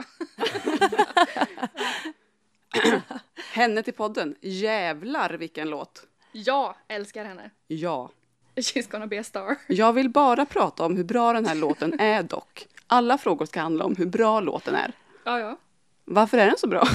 [3.52, 4.36] Henne till podden.
[4.40, 6.06] Jävlar vilken låt.
[6.32, 7.50] Jag älskar henne.
[7.66, 8.10] Ja.
[8.56, 9.56] She's gonna be a star.
[9.66, 12.66] Jag vill bara prata om hur bra den här låten är dock.
[12.86, 14.92] Alla frågor ska handla om hur bra låten är.
[15.24, 15.56] Ja, ja.
[16.04, 16.88] Varför är den så bra?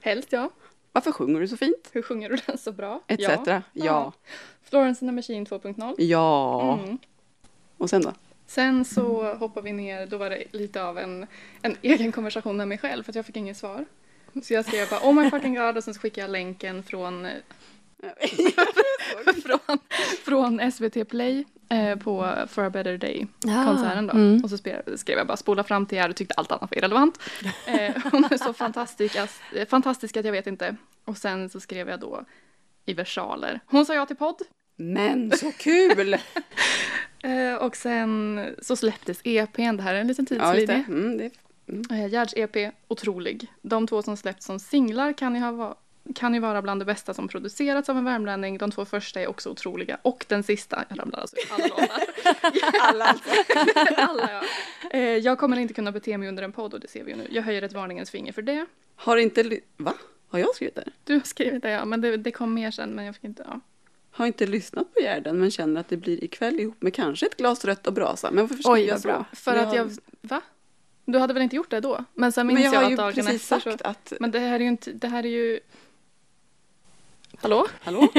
[0.00, 0.50] Helst ja.
[0.92, 1.90] Varför sjunger du så fint?
[1.92, 3.00] Hur sjunger du den så bra?
[3.06, 3.22] Etc.
[3.22, 3.44] Ja.
[3.46, 3.62] Ja.
[3.72, 4.12] Ja.
[4.62, 5.94] Florence and the Machine 2.0.
[5.98, 6.78] Ja.
[6.84, 6.98] Mm.
[7.76, 8.12] Och sen då?
[8.46, 11.26] Sen så hoppar vi ner, då var det lite av en,
[11.62, 13.84] en egen konversation med mig själv för att jag fick inget svar.
[14.42, 17.28] Så jag skrev bara oh my fucking god och sen skickade jag länken från,
[19.44, 19.78] från,
[20.24, 24.12] från SVT Play eh, på For a better day konserten då.
[24.12, 24.44] Mm.
[24.44, 24.58] Och så
[24.96, 27.18] skrev jag bara spola fram till här och tyckte allt annat var irrelevant.
[27.66, 30.76] Eh, hon är så fantastisk, ass- eh, fantastisk att jag vet inte.
[31.04, 32.24] Och sen så skrev jag då
[32.86, 33.60] i versaler.
[33.66, 34.42] Hon sa ja till podd.
[34.76, 36.16] Men så kul!
[37.24, 40.84] Eh, och sen så släpptes EPn, det här är en liten ja, tidslinje.
[40.88, 41.30] Mm, det.
[41.90, 43.52] Eh, Gerds EP, otrolig.
[43.62, 45.76] De två som släppts som singlar kan ju, ha
[46.14, 48.58] kan ju vara bland det bästa som producerats av en värmlänning.
[48.58, 49.98] De två första är också otroliga.
[50.02, 51.88] Och den sista, jag rabblar alltså alla låtar.
[52.80, 53.30] Alla alltså.
[53.96, 54.42] alla, ja.
[54.90, 57.16] eh, jag kommer inte kunna bete mig under en podd och det ser vi ju
[57.16, 57.26] nu.
[57.30, 58.66] Jag höjer ett varningens finger för det.
[58.96, 59.60] Har inte...
[59.76, 59.94] Va?
[60.28, 60.84] Har jag skrivit det?
[61.04, 63.44] Du har skrivit det ja, men det, det kom mer sen men jag fick inte,
[63.48, 63.60] ja.
[64.10, 67.36] Har inte lyssnat på Gärden men känner att det blir ikväll ihop med kanske ett
[67.36, 68.30] glas rött och brasa.
[68.30, 69.08] Men varför Oj, skriver jag så?
[69.08, 69.24] bra.
[69.32, 69.90] För Men att jag,
[70.20, 70.40] va?
[71.04, 72.04] Du hade väl inte gjort det då?
[72.14, 73.88] Men sen minns Men jag jag, har att ju dagen precis efter sagt så...
[73.88, 74.12] att...
[74.20, 75.60] Men det här är ju inte, det här är ju...
[77.42, 77.66] Hallå?
[77.82, 78.08] Hallå?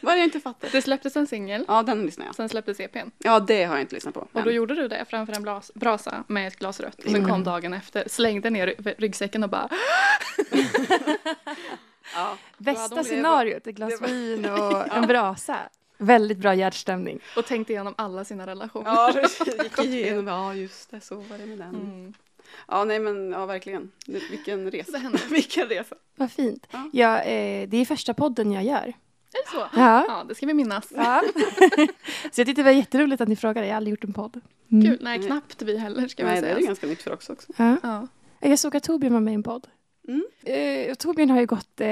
[0.00, 0.68] Vad är det jag inte fattar?
[0.72, 2.34] Det släpptes en singel, Ja, den lyssnar jag.
[2.34, 2.98] sen släpptes EPn.
[3.18, 4.20] Ja, det har jag inte lyssnat på.
[4.20, 4.54] Och då Men.
[4.54, 6.98] gjorde du det framför en blas, brasa med ett glas rött.
[7.04, 9.68] Och sen kom dagen efter, slängde ner ry- ryggsäcken och bara
[12.14, 12.36] Ja.
[12.58, 15.56] Bästa scenariot, ett glas vin och en brasa.
[15.98, 17.20] Väldigt bra hjärtstämning.
[17.36, 18.90] och tänkte igenom alla sina relationer.
[18.90, 19.62] Ja, precis.
[19.62, 20.26] Gick igenom.
[20.26, 21.00] Ja, just det.
[21.00, 21.68] Så var det med den.
[21.74, 22.14] Mm.
[22.68, 23.90] Ja, nej men ja, verkligen.
[24.06, 25.12] Vilken resa.
[25.30, 25.96] Vilken resa.
[26.16, 26.66] Vad fint.
[26.70, 26.90] Ja.
[26.92, 28.92] Ja, eh, det är första podden jag gör.
[29.32, 29.80] Är det så?
[29.80, 30.04] Ja.
[30.08, 30.92] Ja, det ska vi minnas.
[30.96, 31.22] Ja.
[32.32, 33.66] Så jag tyckte det var jätteroligt att ni frågade.
[33.66, 34.40] Jag har aldrig gjort en podd.
[34.70, 34.86] Mm.
[34.86, 34.98] Kul.
[35.00, 36.66] Nej, knappt vi heller ska Nej, vi det är säga.
[36.66, 37.52] ganska nytt för oss också.
[37.56, 37.76] Ja.
[37.82, 38.08] Ja.
[38.40, 39.66] Jag såg att Torbjörn var med i en podd.
[40.08, 40.24] Mm.
[40.42, 41.88] Eh, Torbjörn har ju gått eh,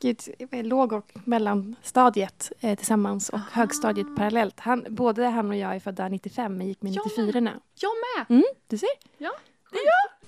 [0.00, 4.60] gud, eh, låg och mellanstadiet eh, tillsammans och högstadiet parallellt.
[4.60, 7.60] Han, både han och jag är födda 95 men gick med Jag 94 -orna.
[7.74, 8.36] Jag med!
[8.36, 8.88] Mm, du ser.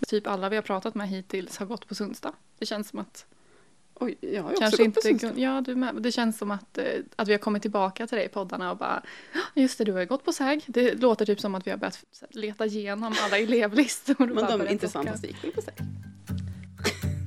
[0.09, 2.33] Typ alla vi har pratat med hittills har gått på Sundsta.
[2.59, 3.27] Det känns som att
[3.95, 5.41] Oj, jag har ju också Kanske gått på inte, Sundsta.
[5.41, 5.95] ja du med.
[6.03, 6.85] Det känns som att, eh,
[7.17, 9.03] att vi har kommit tillbaka till dig i poddarna och bara
[9.55, 10.65] just det, du har ju gått på SÄG.
[10.67, 14.27] Det låter typ som att vi har börjat leta igenom alla elevlistor.
[14.27, 15.75] Men de intressantaste gick väl på sig.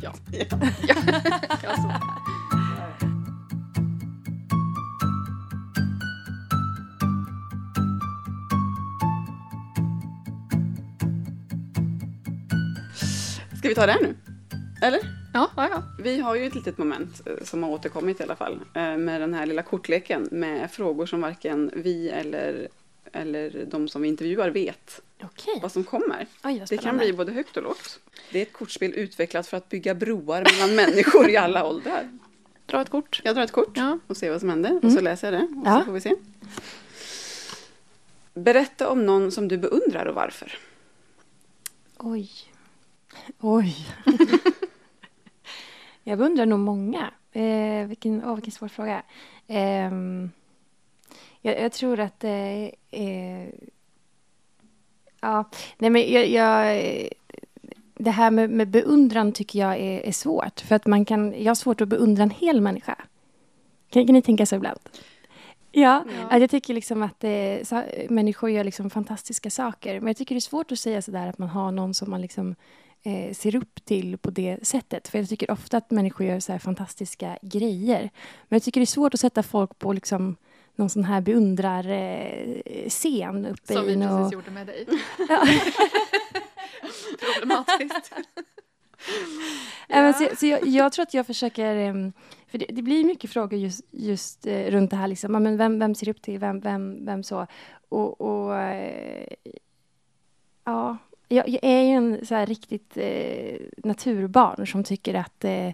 [0.04, 0.14] Ja.
[0.88, 0.96] Ja.
[1.64, 2.00] Ja,
[13.64, 14.16] Ska vi ta det här nu?
[14.82, 15.00] Eller?
[15.34, 15.84] Ja, ja, ja.
[16.00, 18.60] Vi har ju ett litet moment eh, som har återkommit i alla fall.
[18.74, 22.68] eh, Med den här lilla kortleken med frågor som varken vi eller,
[23.12, 25.60] eller de som vi intervjuar vet Okej.
[25.62, 26.28] vad som kommer.
[26.44, 28.00] Oj, Det kan bli både högt och lågt.
[28.32, 32.10] Det är ett kortspel utvecklat för att bygga broar mellan människor i alla åldrar.
[32.66, 33.22] Dra ett kort.
[33.24, 34.00] Jag drar ett kort Ja.
[34.08, 35.80] och ser vad som händer och så läser jag det och Ja.
[35.80, 36.16] så får vi se.
[38.34, 40.58] Berätta om någon som du beundrar och varför.
[41.98, 42.30] Oj.
[43.40, 43.76] Oj.
[46.04, 47.12] jag beundrar nog många.
[47.32, 49.04] Eh, vilken, åh, vilken svår fråga.
[49.48, 50.32] Ehm,
[51.42, 52.24] jag, jag tror att...
[52.24, 53.50] Eh, eh,
[55.22, 56.28] ja, nej men jag...
[56.28, 57.10] jag
[57.96, 60.60] det här med, med beundran tycker jag är, är svårt.
[60.60, 62.96] För att man kan, jag har svårt att beundra en hel människa.
[63.90, 64.80] Kan, kan ni tänka så ibland?
[65.72, 66.38] Ja, Ja.
[66.38, 70.00] jag tycker liksom att eh, så, människor gör liksom fantastiska saker.
[70.00, 72.22] Men jag tycker det är svårt att säga sådär att man har någon som man
[72.22, 72.56] liksom
[73.04, 75.08] eh, ser upp till på det sättet.
[75.08, 78.02] För jag tycker ofta att människor gör så här fantastiska grejer.
[78.48, 80.36] Men jag tycker det är svårt att sätta folk på liksom
[80.76, 82.60] någon sån här beundrar eh,
[83.52, 84.34] uppe Som i vi precis något...
[84.34, 84.88] gjorde med dig.
[85.30, 85.46] Ja.
[87.36, 88.14] Problematiskt.
[89.88, 90.14] Ja.
[90.14, 91.94] så, så jag, jag tror att jag försöker...
[92.48, 95.08] För det, det blir mycket frågor just, just eh, runt det här.
[95.08, 95.32] Liksom.
[95.32, 97.48] Men vem, vem ser upp till vem, vem, vem så?
[97.90, 98.22] Och...
[98.22, 99.28] och eh,
[100.66, 100.98] ja,
[101.34, 105.70] jag, jag är ju en så här riktigt eh, naturbarn som tycker att, eh,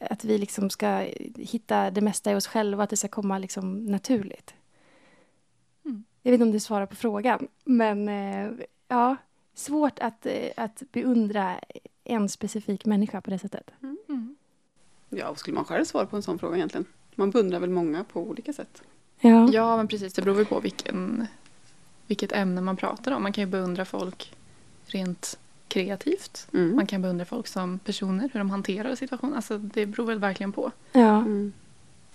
[0.00, 3.84] att vi liksom ska hitta det mesta i oss själva, att det ska komma liksom
[3.86, 4.54] naturligt.
[5.84, 6.04] Mm.
[6.22, 8.50] Jag vet inte om det svarar på frågan, men eh,
[8.88, 9.16] ja,
[9.54, 11.60] svårt att, eh, att beundra
[12.04, 13.70] en specifik människa på det sättet.
[13.82, 14.36] Mm.
[15.08, 16.84] Ja, vad skulle man själv svara på en sån fråga egentligen?
[17.14, 18.82] Man beundrar väl många på olika sätt.
[19.20, 19.48] Ja.
[19.52, 20.12] Ja, men precis.
[20.12, 21.26] Det beror väl på vilken,
[22.06, 23.22] vilket ämne man pratar om.
[23.22, 24.34] Man kan ju beundra folk
[24.94, 26.48] rent kreativt.
[26.54, 26.76] Mm.
[26.76, 29.34] Man kan beundra folk som personer, hur de hanterar situationen.
[29.34, 30.72] Alltså, det beror väl verkligen på.
[30.92, 31.16] ja.
[31.18, 31.52] Mm.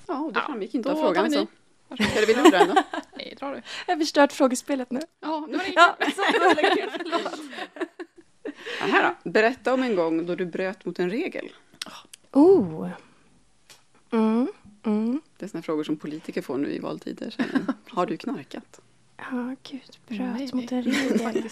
[0.07, 1.25] Ja, och det Ja, framgick inte då av frågan.
[1.25, 1.39] vi Så.
[1.39, 1.47] ny.
[2.15, 2.75] Eller vill du dra ändå?
[3.17, 3.61] Nej, dra du.
[3.87, 4.99] Jag har förstört frågespelet nu.
[5.19, 5.71] Ja, det var det.
[5.75, 5.97] Ja.
[8.79, 9.29] Ja, här då.
[9.29, 11.49] Berätta om en gång då du bröt mot en regel.
[12.31, 12.89] Oh.
[14.11, 14.47] Mm.
[14.83, 15.21] Mm.
[15.37, 17.35] Det är såna frågor som politiker får nu i valtider.
[17.89, 18.81] Har du knarkat?
[19.17, 19.97] Ja, gud.
[20.07, 20.49] Bröt Nej.
[20.53, 21.49] mot en regel.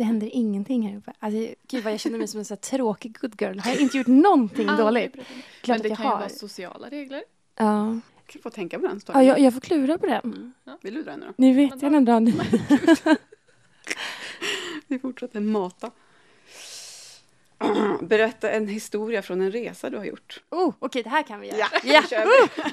[0.00, 1.12] Det händer ingenting här uppe.
[1.18, 3.58] Alltså, gud vad jag känner mig som en så tråkig good girl.
[3.58, 5.12] Har jag inte gjort någonting dåligt?
[5.60, 6.18] Klart Men det kan ju har.
[6.18, 7.22] vara sociala regler.
[7.56, 7.98] Ja.
[8.32, 9.26] Jag får tänka på den ja storyn.
[9.26, 10.20] jag, jag får klura på den.
[10.24, 10.52] Mm.
[10.82, 11.32] Vill du dra nu då?
[11.36, 12.18] Ni vet jag ändå.
[12.18, 12.34] Ni.
[14.86, 15.90] Vi fortsätter mata.
[18.00, 20.42] Berätta en historia från en resa du har gjort.
[20.50, 21.58] Oh, Okej, det här kan vi göra.
[21.58, 22.00] Ja, Ja.
[22.00, 22.64] nu kör vi.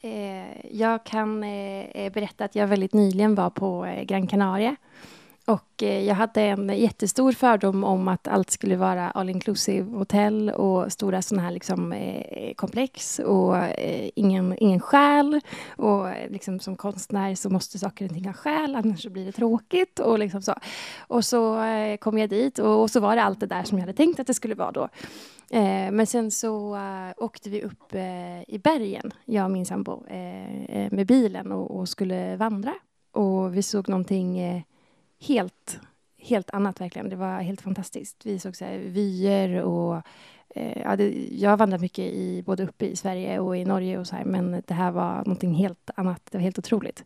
[0.00, 4.76] Eh, jag kan eh, berätta att jag väldigt nyligen var på eh, Gran Canaria.
[5.48, 10.50] Och eh, jag hade en jättestor fördom om att allt skulle vara all inclusive hotell
[10.50, 15.40] och stora sådana här liksom, eh, komplex och eh, ingen, ingen själ.
[15.76, 19.26] Och eh, liksom, som konstnär så måste saker och ting ha själ, annars så blir
[19.26, 19.98] det tråkigt.
[19.98, 20.54] Och, liksom så.
[20.98, 23.78] och så eh, kom jag dit och, och så var det allt det där som
[23.78, 24.88] jag hade tänkt att det skulle vara då.
[25.50, 30.04] Eh, men sen så eh, åkte vi upp eh, i bergen, jag och min sambo,
[30.08, 32.74] eh, eh med bilen och, och skulle vandra.
[33.12, 34.62] Och vi såg någonting eh,
[35.20, 35.80] helt,
[36.18, 37.08] helt annat verkligen.
[37.08, 38.26] Det var helt fantastiskt.
[38.26, 40.02] Vi såg så här, vyer och
[40.54, 43.98] eh, ja, det, jag har vandrat mycket i, både uppe i Sverige och i Norge
[43.98, 46.22] och så här, men det här var någonting helt annat.
[46.30, 47.04] Det var helt otroligt.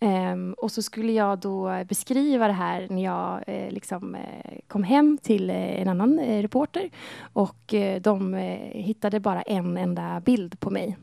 [0.00, 4.82] Um, och så skulle jag då beskriva det här när jag eh, liksom, eh, kom
[4.82, 6.90] hem till eh, en annan eh, reporter.
[7.32, 10.96] Och eh, de eh, hittade bara en enda bild på mig.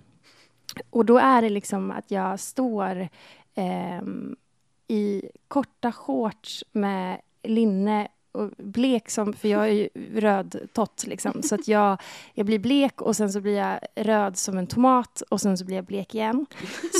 [0.89, 3.07] Och då är det liksom att jag står
[3.55, 4.35] ehm,
[4.89, 11.43] i korta shorts med linne och blek som, för jag är ju röd tott liksom.
[11.43, 12.01] Så att jag,
[12.33, 15.65] jag blir blek och sen så blir jag röd som en tomat och sen så
[15.65, 16.45] blir jag blek igen.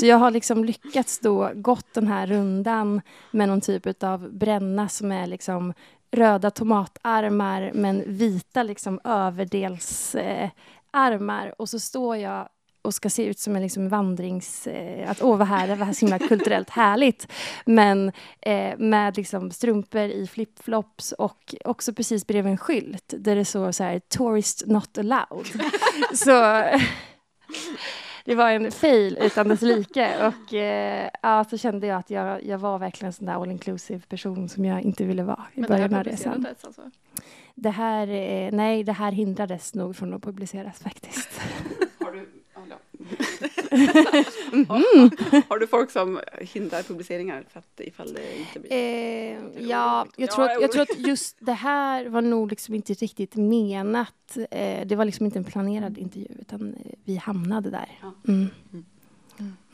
[0.00, 3.00] Så jag har liksom lyckats då gått den här rundan
[3.30, 5.72] med någon typ av bränna som är liksom
[6.10, 11.46] röda tomatarmar men vita liksom överdelsarmar.
[11.46, 12.48] Eh, och så står jag
[12.82, 14.66] och ska se ut som en liksom vandrings...
[14.66, 17.32] Eh, att åh, vad här, det var så himla kulturellt härligt.
[17.64, 23.44] Men eh, med liksom strumpor i flipflops och också precis bredvid en skylt där det
[23.44, 25.46] står så här “Tourist not allowed”.
[26.14, 26.64] så
[28.24, 30.26] det var en fail utan dess like.
[30.26, 33.50] Och eh, ja, så kände jag att jag, jag var verkligen en sån där all
[33.50, 36.46] inclusive person som jag inte ville vara i Men början av resan.
[36.64, 36.82] alltså?
[37.54, 41.28] Det här, eh, nej, det här hindrades nog från att publiceras faktiskt.
[44.68, 45.08] Har du, ja, ja.
[45.32, 48.72] har, har du folk som hindrar publiceringar för att ifall det inte blir...
[48.72, 52.50] Eh, ja, jag Ja, tror, jag att, jag tror att just det här var nog
[52.50, 54.36] liksom inte riktigt menat.
[54.50, 57.98] Eh, det var liksom inte en planerad intervju, utan eh, vi hamnade där.
[58.28, 58.46] Mm.
[58.72, 58.84] Mm.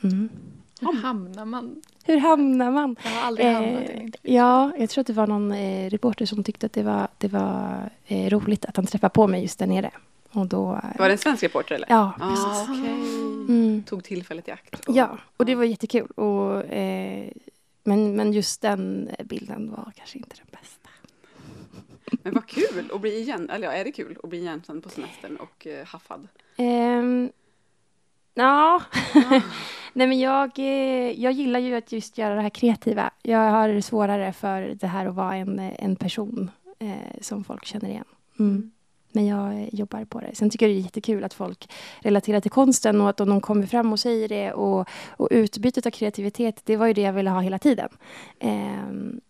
[0.03, 0.29] Mm.
[0.81, 1.83] Hur hamnar man?
[2.05, 2.97] Hur hamnar man?
[3.05, 4.35] Jag har aldrig hamnat i Eh, intervju.
[4.35, 7.29] ja, jag tror att det var någon eh, reporter som tyckte att det var, det
[7.29, 9.91] var eh, roligt att han träffade på mig just där nere.
[10.33, 10.73] Och då...
[10.73, 11.87] eh, Var det en svensk reporter eller?
[11.91, 12.79] Ja, Ah, precis.
[12.79, 12.93] okej.
[13.49, 13.83] Mm.
[13.87, 14.85] Tog tillfället i akt.
[14.89, 16.07] Ja, och det var jättekul.
[16.11, 17.29] Och, eh,
[17.85, 20.89] men, men just den bilden var kanske inte den bästa.
[22.23, 24.89] Men vad kul att bli igen, eller ja, är det kul att bli igenkänd på
[24.89, 26.29] semestern och eh, haffad?
[26.57, 27.31] Ehm,
[28.35, 28.83] ja,
[29.93, 33.11] nej men jag, eh, jag gillar ju att just göra det här kreativa.
[33.23, 37.89] Jag har svårare för det här att vara en, en person eh, som folk känner
[37.89, 38.05] igen.
[38.39, 38.71] Mm.
[39.17, 40.35] Men jag eh, jobbar på det.
[40.35, 43.67] Sen tycker jag det är jättekul att folk relaterar till konsten och att de kommer
[43.67, 44.53] fram och säger det.
[44.53, 47.89] Och, och utbytet av kreativitet, det var ju det jag ville ha hela tiden.
[48.41, 49.21] Ehm,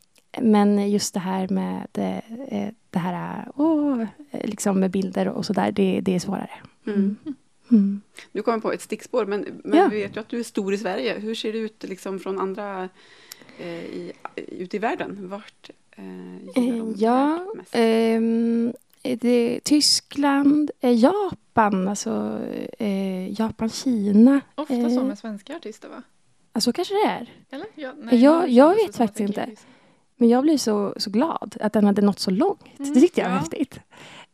[0.41, 6.01] men just det här med eh, det här eh, liksom med bilder och sådär, det,
[6.01, 6.51] det är svårare.
[6.87, 7.17] Mm.
[7.71, 8.01] Mm.
[8.33, 9.89] Nu kommer jag på ett stickspår, men, men Ja.
[9.91, 11.19] vi vet ju att du är stor i Sverige.
[11.19, 12.89] Hur ser det ut liksom från andra
[13.59, 15.29] eh, i, ute i världen?
[15.29, 17.71] Vart eh, gillar Eh, de ja, värld mest?
[17.75, 18.73] ehm,
[19.15, 22.41] det, Tyskland, eh, Japan, alltså
[22.79, 24.41] eh, Japan, Kina.
[24.55, 26.03] Ofta eh, så med svenska artister va?
[26.53, 27.31] alltså kanske det är.
[27.51, 27.67] Eller?
[27.75, 29.63] Ja, Jag- nu jag det vet faktiskt det inte.
[30.17, 32.79] Men jag blir så, så glad att den hade nått så långt.
[32.79, 33.41] Mm, det tyckte jag var ja.
[33.41, 33.81] häftigt.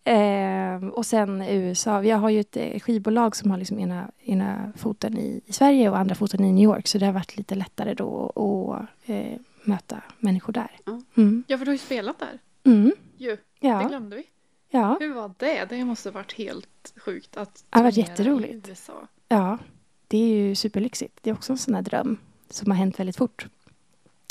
[0.05, 2.05] Ehm, och sen USA.
[2.05, 5.91] Jag har ju ett eh, skivbolag som har liksom ena, ena foten i, i Sverige
[5.91, 6.87] och andra foten i New York.
[6.89, 10.71] Så det har varit lite lättare då att eh, möta människor där.
[10.85, 11.01] Ja.
[11.17, 11.45] Mm.
[11.47, 12.39] Ja, för du har ju spelat där.
[12.73, 12.93] Mm.
[13.17, 13.31] Ju,
[13.61, 14.23] det Ja, glömde vi.
[14.73, 14.97] Ja.
[15.01, 15.65] Hur var det?
[15.65, 18.69] Det måste ha varit helt sjukt att Det turnera jätteroligt.
[18.69, 19.07] i USA.
[19.29, 19.59] Ja,
[20.09, 21.19] det är ju superlyxigt.
[21.23, 22.17] Det är också en sån här dröm
[22.51, 23.47] som har hänt väldigt fort.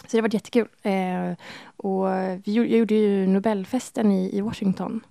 [0.01, 0.67] Så det har varit jättekul.
[0.81, 1.33] Eh,
[1.77, 2.05] och
[2.43, 5.01] vi, jag gjorde ju Nobelfesten i, i Washington.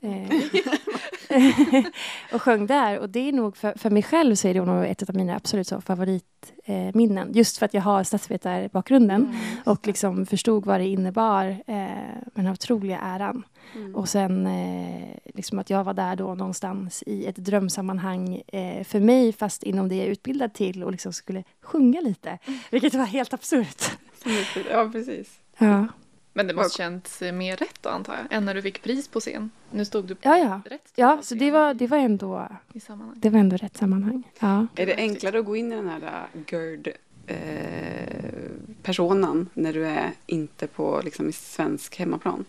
[0.00, 0.30] Eh,
[2.32, 2.98] och sjöng där.
[2.98, 5.36] Och det är nog för, för mig själv så är det nog ett av mina
[5.36, 7.28] absolut favoritminnen.
[7.30, 7.36] Eh.
[7.36, 9.36] Just för att jag har statsvetarbakgrunden Mm.
[9.64, 11.44] och liksom förstod vad det innebar.
[11.66, 11.86] Eh,
[12.34, 13.42] den här otroliga äran.
[13.74, 13.94] Mm.
[13.94, 19.00] Och sen eh, liksom att jag var där då någonstans i ett drömsammanhang eh, för
[19.00, 22.38] mig, fast inom det jag är utbildad till och liksom skulle sjunga lite.
[22.70, 23.84] Vilket var helt absurt.
[24.70, 25.38] Ja, precis.
[25.58, 25.86] Ja,
[26.32, 29.08] Men det måste känts eh, mer rätt då antar jag, än när du fick pris
[29.08, 29.50] på scen.
[29.70, 30.38] Nu stod du på ja.
[30.38, 30.60] ja.
[30.64, 33.14] rätt ja så det var, det, var ändå, i sammanhang.
[33.16, 34.22] det var ändå rätt sammanhang.
[34.38, 34.66] Ja.
[34.76, 36.88] Är det enklare att gå in i den här äh, GERD
[37.26, 37.36] eh,
[38.82, 42.44] personan när du är inte på liksom, i svensk hemmaplan?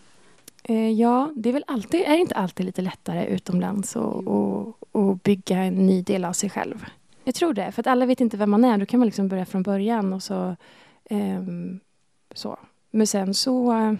[0.64, 4.76] Eh, ja, det är väl alltid, är det inte alltid lite lättare utomlands och, och,
[4.92, 6.84] och bygga en ny del av sig själv?
[7.24, 8.78] Jag tror det, för att alla vet inte vem man är.
[8.78, 10.56] Då kan man liksom börja från början och så...
[11.10, 11.80] ehm,
[12.34, 12.58] så.
[12.90, 13.72] Men sen så...
[13.72, 13.94] eh,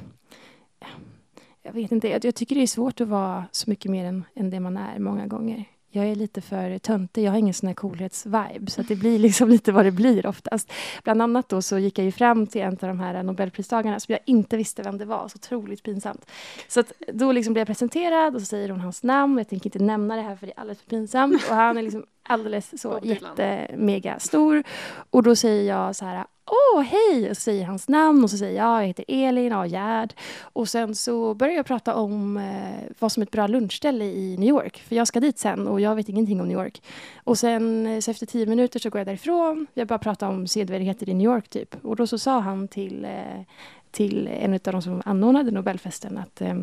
[1.62, 4.24] jag vet inte, jag, jag tycker det är svårt att vara så mycket mer än,
[4.34, 5.64] än det man är många gånger.
[5.92, 9.18] Jag är lite för töntig, jag har ingen sån här coolhetsvibe så att det blir
[9.18, 10.72] liksom lite vad det blir oftast.
[11.04, 14.12] Bland annat då så gick jag ju fram till en av de här Nobelpristagarna som
[14.12, 16.26] jag inte visste vem det var, så otroligt pinsamt.
[16.68, 19.66] Så att då liksom blev jag presenterad och så säger hon hans namn, jag tänker
[19.66, 22.80] inte nämna det här för det är alldeles för pinsamt och han är liksom alldeles
[22.80, 23.34] så Bob Dylan.
[23.38, 24.62] jättemega stor
[25.10, 27.30] och då säger jag så här Åh, hej!
[27.30, 30.14] Och så säger jag hans namn och så säger jag, jag heter Elin, och Gerd.
[30.42, 34.36] Och sen så börjar jag prata om eh, vad som är ett bra lunchställe i
[34.38, 34.82] New York.
[34.88, 36.82] För jag ska dit sen och jag vet ingenting om New York.
[37.24, 39.66] Och sen eh, så efter tio minuter så går jag därifrån.
[39.74, 41.84] Jag bara pratar om sedvärdigheter i New York typ.
[41.84, 43.42] Och då så sa han till, eh,
[43.90, 46.54] till en av de som anordnade Nobelfesten att eh,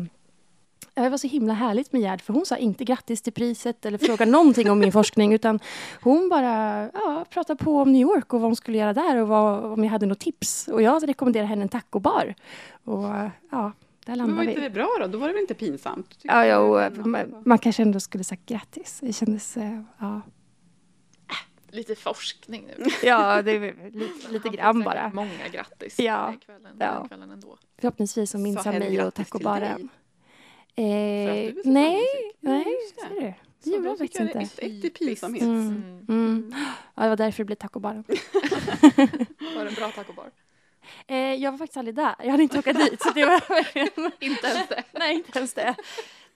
[0.94, 3.98] det var så himla härligt med Gerd, för hon sa inte grattis till priset eller
[3.98, 5.60] frågade någonting om min forskning, utan
[6.02, 9.28] hon bara ja, pratade på om New York och vad hon skulle göra där och
[9.28, 10.68] vad, om jag hade något tips.
[10.68, 12.34] Och jag rekommenderade henne en tacobar.
[12.84, 13.72] Och ja, där
[14.06, 14.68] Men var landade inte vi.
[14.68, 15.06] det bra då?
[15.06, 16.18] Då var det väl inte pinsamt?
[16.22, 18.98] Ja, ja, och, man, man kanske ändå skulle sagt grattis.
[19.02, 20.20] Det kändes, eh, ja.
[21.70, 22.84] Lite forskning nu.
[23.02, 25.10] Ja, det är lite, lite grann bara.
[25.14, 26.92] Många grattis Ja, den kvällen, ja.
[26.98, 27.58] den kvällen ändå.
[27.78, 29.88] Förhoppningsvis så minns han mig och tacobaren.
[30.78, 32.06] Eh, nej,
[32.40, 32.64] nej,
[32.94, 33.34] ser du?
[33.62, 34.66] Det gjorde jag faktiskt inte.
[34.66, 35.42] I pinsamhet.
[35.42, 36.06] Mm.
[36.08, 36.54] Mm.
[36.94, 38.04] Ja, det var därför det blev tacobaren.
[39.56, 40.30] Var det en bra tacobar?
[41.06, 42.14] Eh, jag var faktiskt aldrig där.
[42.18, 43.02] Jag hade inte åkt dit.
[43.02, 43.42] Så det var.
[44.24, 44.84] Inte ens det.
[44.92, 45.74] Nej, inte ens det.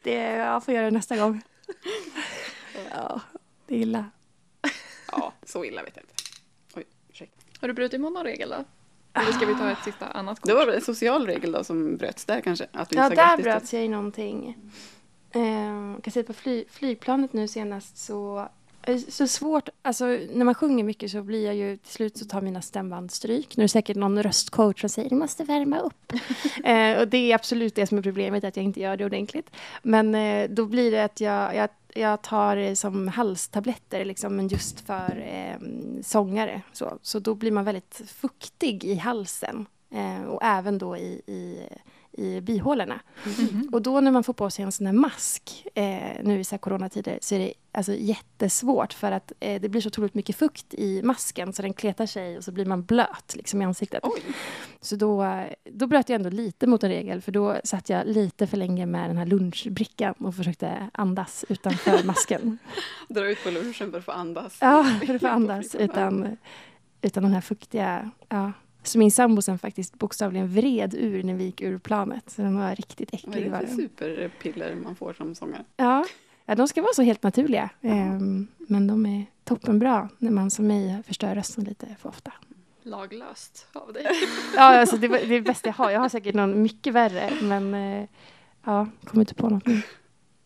[0.02, 0.14] det.
[0.20, 1.42] Jag får göra det nästa gång.
[2.90, 3.20] Ja,
[3.66, 4.10] det är illa.
[5.12, 6.14] Ja, så illa vet jag inte.
[6.74, 7.36] Oj, ursäkta.
[7.60, 8.64] Har du brutit mot någon regel då?
[9.14, 10.48] Eller ska vi ta ett sista annat kort?
[10.48, 12.66] Det var en social regel då som bröts där kanske?
[12.72, 14.56] Att du Ja, där grattis till- bröt jag ju någonting.
[15.30, 18.48] Eh, kan säga på fly, flygplanet nu senast så
[18.82, 22.24] eh, så svårt, alltså när man sjunger mycket så blir jag ju, till slut så
[22.24, 23.56] tar mina stämband stryk.
[23.56, 26.12] Nu är det säkert någon röstcoach som säger du måste värma upp.
[26.64, 29.50] eh, och det är absolut det som är problemet, att jag inte gör det ordentligt.
[29.82, 34.48] Men eh, då blir det att jag, jag, jag tar eh, som halstabletter, liksom, men
[34.48, 35.68] just för eh,
[36.02, 36.62] sångare.
[36.72, 39.66] Så, så då blir man väldigt fuktig i halsen.
[39.90, 41.68] Eh, och även då i, i,
[42.12, 43.00] i bihålorna.
[43.72, 46.58] Och då när man får på sig en sån här mask eh, nu i så
[46.58, 50.74] coronatider så är det alltså jättesvårt för att eh, det blir så otroligt mycket fukt
[50.74, 54.00] i masken så den kletar sig och så blir man blöt liksom, i ansiktet.
[54.02, 54.22] Oj,
[54.80, 58.46] Så då, då bröt jag ändå lite mot en regel för då satt jag lite
[58.46, 62.58] för länge med den här lunchbrickan och försökte andas utanför masken.
[63.08, 64.58] dra ut på lunchen för att få andas.
[64.60, 66.36] Ja, för att få andas utan,
[67.02, 68.10] utan den här fuktiga...
[68.28, 68.52] Ja.
[68.82, 72.30] Så min sambo sen faktiskt bokstavligen vred ur när vi gick ur planet.
[72.30, 73.52] Så den var riktigt Vad är äcklig.
[73.52, 75.64] det för superpiller man får som sångare?
[75.76, 76.04] Ja.
[76.46, 77.70] ja, de ska vara så helt naturliga.
[77.80, 82.32] Ehm, men de är toppenbra när man som mig förstör rösten lite för ofta.
[82.82, 84.06] Laglöst av dig.
[84.56, 85.90] Ja, alltså det, är det bästa jag har.
[85.90, 88.08] Jag har säkert någon mycket värre, men eh,
[88.64, 89.82] ja, kommer inte på något nu.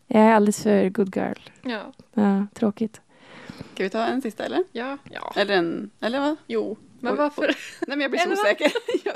[0.07, 1.37] Jag är alldeles för good girl.
[1.61, 1.93] Ja.
[2.13, 3.01] Ja, tråkigt.
[3.73, 4.63] Ska vi ta en sista eller?
[4.71, 4.97] Ja.
[5.11, 5.33] ja.
[5.35, 6.35] Eller en, eller vad?
[6.47, 6.77] Jo.
[7.07, 7.45] Men Oj, varför?
[7.87, 8.71] Nej men jag blir så osäker.
[9.05, 9.15] Jag,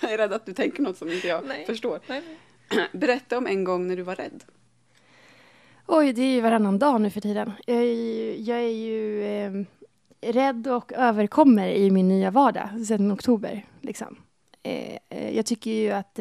[0.00, 1.66] jag är rädd att du tänker något som inte jag Nej.
[1.66, 2.00] förstår.
[2.06, 2.22] Nej.
[2.92, 4.44] Berätta om en gång när du var rädd.
[5.86, 7.52] Oj, det är ju varannan dag nu för tiden.
[7.66, 9.52] Jag är ju, jag är ju eh,
[10.32, 13.66] rädd och överkommer i min nya vardag sedan oktober.
[13.80, 14.16] Liksom.
[14.62, 16.18] Eh, eh, jag tycker ju att...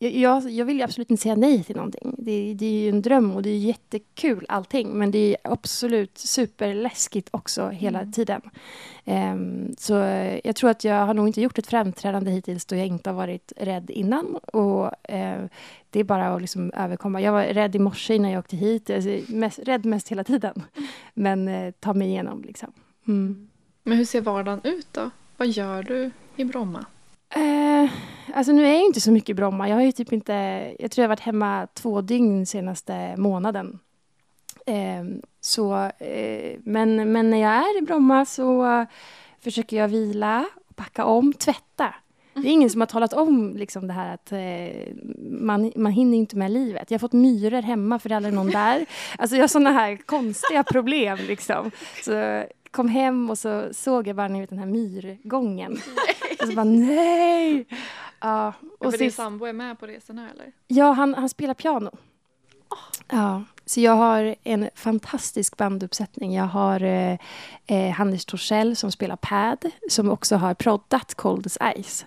[0.00, 2.14] Jag- jag, vill ju absolut inte säga nej till någonting.
[2.18, 4.88] Det, det är ju en dröm och det är jättekul allting.
[4.98, 8.40] Men det är absolut superläskigt också hela tiden.
[9.04, 9.92] Ehm, så
[10.44, 13.14] jag tror att jag har nog inte gjort ett framträdande hittills då jag inte har
[13.16, 14.36] varit rädd innan.
[14.36, 15.44] Och eh,
[15.90, 17.20] det är bara att liksom överkomma.
[17.20, 18.90] Jag var rädd i morse innan jag åkte hit.
[18.90, 20.62] Alltså, mest, rädd mest hela tiden.
[21.14, 22.72] Men eh, ta mig igenom liksom.
[23.08, 23.48] Mm.
[23.82, 25.10] Men hur ser vardagen ut då?
[25.36, 26.84] Vad gör du i Bromma?
[27.34, 27.90] Eh,
[28.38, 29.68] alltså nu är jag inte så mycket i Bromma.
[29.68, 30.32] Jag har ju typ inte...
[30.78, 33.78] Jag tror jag har varit hemma två dygn senaste månaden.
[34.66, 35.04] Eh,
[35.40, 38.86] så, eh, men, men när jag är i Bromma så
[39.40, 41.94] försöker jag vila, packa om, tvätta.
[42.34, 44.94] Det är ingen som har talat om liksom, det här att eh,
[45.30, 46.90] man, man hinner inte med livet.
[46.90, 48.86] Jag har fått myror hemma för det är aldrig någon där.
[49.18, 51.18] Alltså jag har såna här konstiga problem.
[51.28, 51.70] Liksom.
[52.04, 55.78] Så kom hem och så såg jag bara ni vet, den här myrgången.
[56.40, 57.66] Och så bara nej!
[58.20, 60.52] Ja, Och och för din sist, sambo är med på resorna eller?
[60.66, 61.90] ja han, han spelar piano.
[63.08, 66.34] Ja, så jag har en fantastisk banduppsättning.
[66.34, 67.18] Jag har eh,
[67.66, 72.06] eh, Hannes Torssell som spelar pad, som också har proddat Cold as Ice.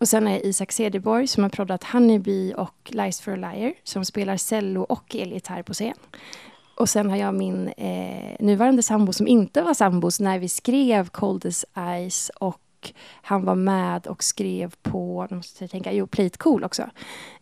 [0.00, 4.04] Och sen är Isak Cederborg som har proddat Honeybee och Lies for a Liar, som
[4.04, 5.94] spelar cello och elgitarr på scen.
[6.74, 11.08] Och sen har jag min eh, nuvarande sambo som inte var sambos när vi skrev
[11.08, 11.64] Cold as
[12.10, 12.60] Ice och
[13.22, 16.90] han var med och skrev på, nu måste jag tänka, jo, Play It Cool också.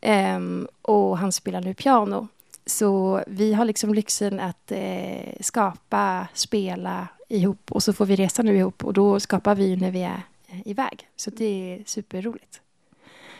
[0.01, 2.28] Ehm, och han spelar nu piano.
[2.66, 8.43] Så vi har liksom lyxen att eh, skapa, spela ihop och så får vi resa
[8.43, 11.09] nu ihop och då skapar vi när vi är eh, iväg.
[11.16, 12.61] Så det är superroligt.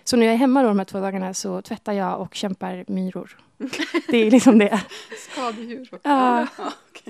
[0.05, 2.85] Så när jag är hemma då de här två dagarna så tvättar jag och kämpar
[2.89, 3.39] myror.
[4.09, 4.83] Det är liksom det.
[5.31, 5.89] Skadedjur.
[6.03, 6.47] Ja.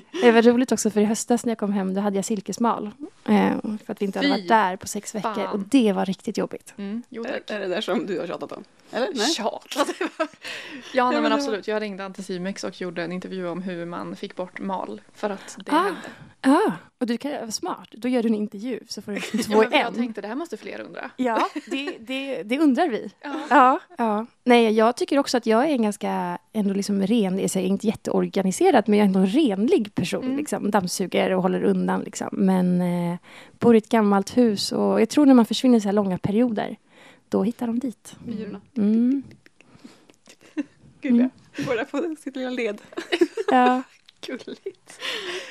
[0.22, 2.90] Det var roligt också för i höstas när jag kom hem då hade jag silkesmal.
[3.24, 3.52] Eh,
[3.84, 5.46] för att vi inte hade Fy varit där på sex veckor fan.
[5.46, 6.74] och det var riktigt jobbigt.
[6.76, 7.50] Mm, jo Är, tack.
[7.50, 8.64] är det där som du har tjatat om?
[8.92, 9.08] Eller?
[9.14, 9.26] Nej?
[9.30, 9.88] Tjatat.
[10.94, 11.68] ja, nej, men absolut.
[11.68, 15.56] Jag ringde Anticimex och gjorde en intervju om hur man fick bort mal för att
[15.66, 15.78] det Ah.
[15.82, 16.00] hände.
[16.48, 17.88] Ah, och du kan vara smart.
[17.92, 19.94] Då gör du en intervju så får du Ja, två i jag en.
[19.94, 21.10] tänkte det här måste fler undra.
[21.16, 23.10] Ja, det, det, det undrar vi.
[23.22, 23.40] Ja.
[23.50, 24.26] Ja, ja.
[24.44, 27.86] Nej, jag tycker också att jag är en ganska ändå liksom ren, jag är inte
[27.86, 30.24] jätteorganiserad, men jag är ändå en renlig person.
[30.24, 30.36] Mm.
[30.36, 32.00] Liksom, dammsuger och håller undan.
[32.00, 32.28] Liksom.
[32.32, 33.18] Men eh,
[33.58, 36.76] bor i ett gammalt hus och jag tror när man försvinner så här långa perioder,
[37.28, 38.16] då hittar de dit.
[38.24, 38.60] Myrorna.
[38.76, 39.22] Mm.
[41.00, 41.30] Gulliga.
[41.66, 42.80] Båda på sitt lilla led.
[43.50, 43.82] Ja,
[44.26, 45.00] Gulligt.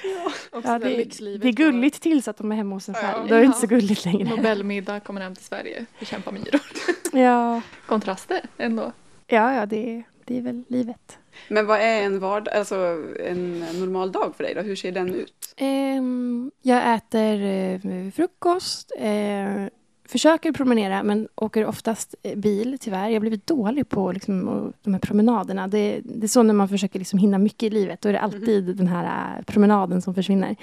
[0.04, 0.32] ja,
[0.64, 1.04] Ja, det,
[1.38, 3.18] det är gulligt tills att de är hemma hos en själv.
[3.22, 3.28] Ja.
[3.30, 4.30] Då är det inte så gulligt längre.
[4.30, 6.62] Nobelmiddag kommer hem till Sverige, bekämpa myror.
[7.20, 8.92] Ja, Kontraster ändå.
[9.28, 11.18] ja, ja det, det är väl livet.
[11.48, 12.76] Men vad är en vardag, alltså
[13.20, 14.62] en normal dag för dig då?
[14.62, 15.54] Hur ser den ut?
[15.58, 19.66] Ehm, jag äter eh, frukost, eh,
[20.08, 23.08] försöker promenera men åker oftast bil tyvärr.
[23.08, 25.68] Jag har blivit dålig på liksom, de här promenaderna.
[25.68, 28.02] Det, det är så när man försöker liksom, hinna mycket i livet.
[28.02, 30.56] Då är det alltid den här eh, promenaden som försvinner.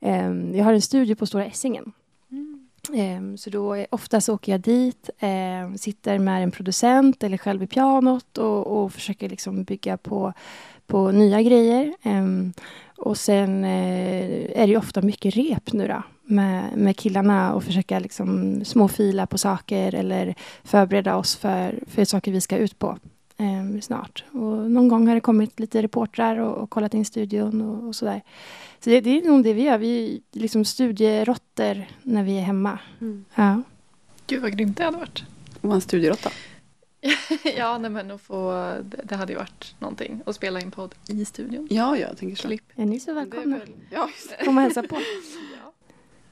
[0.00, 1.92] Ehm, jag har en studio på Stora Essingen.
[2.94, 7.70] Ehm, så då oftast åker jag dit, ehm, sitter med en producent eller själv vid
[7.70, 10.32] pianot och, och försöker liksom bygga på,
[10.86, 11.94] på nya grejer.
[12.96, 16.02] Och sen eh, är det ofta mycket rep nu då
[16.32, 22.32] med, med killarna och försöka liksom småfila på saker eller förbereda oss för, för saker
[22.32, 22.98] vi ska ut på
[23.36, 24.24] eh, snart.
[24.32, 27.96] Och någon gång har det kommit lite reportrar och, och kollat in studion och, och
[27.96, 28.22] sådär.
[28.80, 29.78] Så det, det är nog det vi gör.
[29.78, 32.78] Vi är liksom studierotter när vi är hemma.
[33.34, 33.62] Ja.
[34.26, 35.24] Gud vad grymt det hade varit.
[35.60, 36.30] Och vara en studieråtta.
[37.56, 38.52] ja, nej, men att få,
[38.84, 40.20] det, det hade ju varit någonting.
[40.26, 41.68] Att spela in podd i studion.
[41.70, 42.48] Ja, ja, jag tänker så.
[42.48, 42.64] Klipp.
[42.76, 43.58] Är ni så välkomna?
[43.58, 44.44] väl- Ja, just det.
[44.44, 44.96] Kom och hälsa på.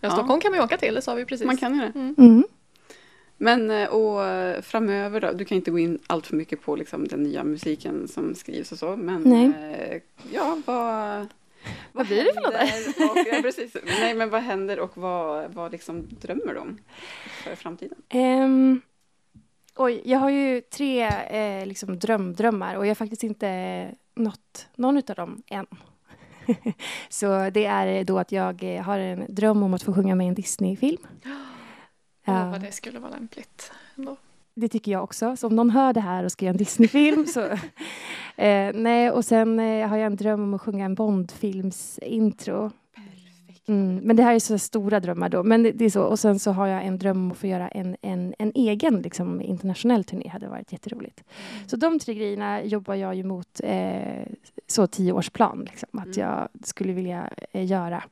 [0.00, 0.08] Ja.
[0.08, 1.46] ja, Stockholm kan vi åka till, det sa vi precis.
[1.46, 1.92] man kan ju det.
[1.94, 2.14] Mm.
[2.18, 2.44] Mm.
[3.42, 5.32] Men eh, och eh, framöver då?
[5.32, 8.72] Du kan inte gå in allt för mycket på liksom, den nya musiken som skrivs
[8.72, 8.96] och så.
[8.96, 9.52] Men Nej.
[9.72, 10.00] eh,
[10.32, 11.26] ja, vad...
[11.92, 12.54] Vad blir det för något?
[12.54, 13.76] händer Och, ja, precis.
[13.84, 16.78] Nej, men vad händer och vad, vad liksom drömmer om
[17.44, 17.98] för framtiden?
[18.08, 18.80] Ehm,
[19.76, 24.96] oj, jag har ju tre eh, liksom drömdrömmar och jag har faktiskt inte nått någon
[24.96, 25.66] av dem än.
[27.08, 30.24] Så det är då att jag eh, har en dröm om att få sjunga med
[30.24, 31.06] i en Disney-film.
[32.24, 32.50] Ja.
[32.50, 33.72] vad det skulle vara lämpligt.
[33.96, 34.16] Ändå.
[34.54, 35.36] Det tycker jag också.
[35.36, 37.40] Så om någon hör det här och ska göra en Disney-film så...
[38.36, 42.70] Eh, nej, och sen eh, har jag en dröm om att sjunga en Bond-films intro.
[43.70, 45.42] Mm, men det här är så stora drömmar då.
[45.42, 46.02] Men det, det är så.
[46.02, 49.02] Och sen så har jag en dröm om att få göra en, en, en egen
[49.02, 50.28] liksom, internationell turné.
[50.28, 51.24] hade varit jätteroligt.
[51.66, 54.22] Så de tre grejerna jobbar jag ju mot eh,
[54.66, 55.66] så tioårsplan.
[55.70, 56.18] Liksom, att Mm.
[56.28, 58.02] jag skulle vilja eh, göra.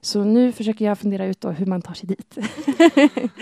[0.00, 2.38] Så nu försöker jag fundera ut då hur man tar sig dit.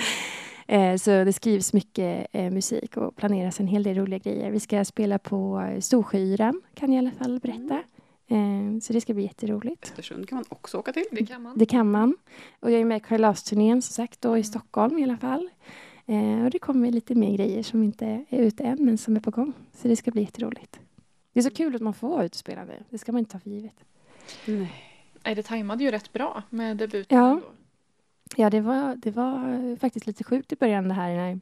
[0.67, 4.51] Eh, Så det skrivs mycket eh, musik och planeras en hel del roliga grejer.
[4.51, 7.83] Vi ska spela på eh, Storsjöyran, kan jag i alla fall berätta.
[8.27, 9.85] Eh, Så det ska bli jätteroligt.
[9.85, 11.05] Östersund kan man också åka till.
[11.11, 11.59] Det kan man.
[11.59, 12.17] Det kan man.
[12.61, 14.45] Och jag är med i Kalas-turnén som sagt då i Mm.
[14.45, 15.49] Stockholm i alla fall.
[16.07, 19.21] Eh, Och det kommer lite mer grejer som inte är ute än men som är
[19.21, 19.53] på gång.
[19.73, 20.81] Så det ska bli jätteroligt.
[21.33, 22.85] Det är så kul att man får vara ute och spela nu.
[22.91, 23.75] Det ska man inte ta för givet.
[24.47, 24.73] Nej.
[25.25, 27.19] Nej, det tajmade ju rätt bra med debuten.
[27.19, 27.41] Ja.
[28.37, 31.41] Ja, det var, det var eh, faktiskt lite sjukt i början det här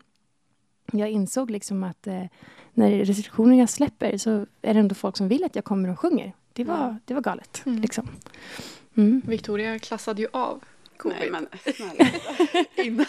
[0.93, 2.25] när jag insåg liksom att eh,
[2.73, 4.31] när restriktionerna släpper så
[4.63, 6.33] är det ändå folk som vill att jag kommer och sjunger.
[6.53, 6.97] Det var, Ja.
[7.05, 7.63] det var galet.
[7.67, 7.81] Mm.
[7.81, 8.09] Liksom.
[8.97, 9.23] Mm.
[9.27, 10.65] Victoria klassade ju av
[10.97, 11.17] covid.
[11.21, 12.11] Nej, men snälla.
[12.77, 13.07] innan.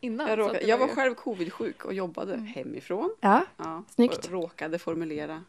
[0.00, 2.46] innan Jag, råkade, jag var ju- själv covid-sjuk och jobbade Mm.
[2.46, 3.14] hemifrån.
[3.20, 4.24] Ja, Ja, Snyggt.
[4.26, 5.44] Och råkade formulera,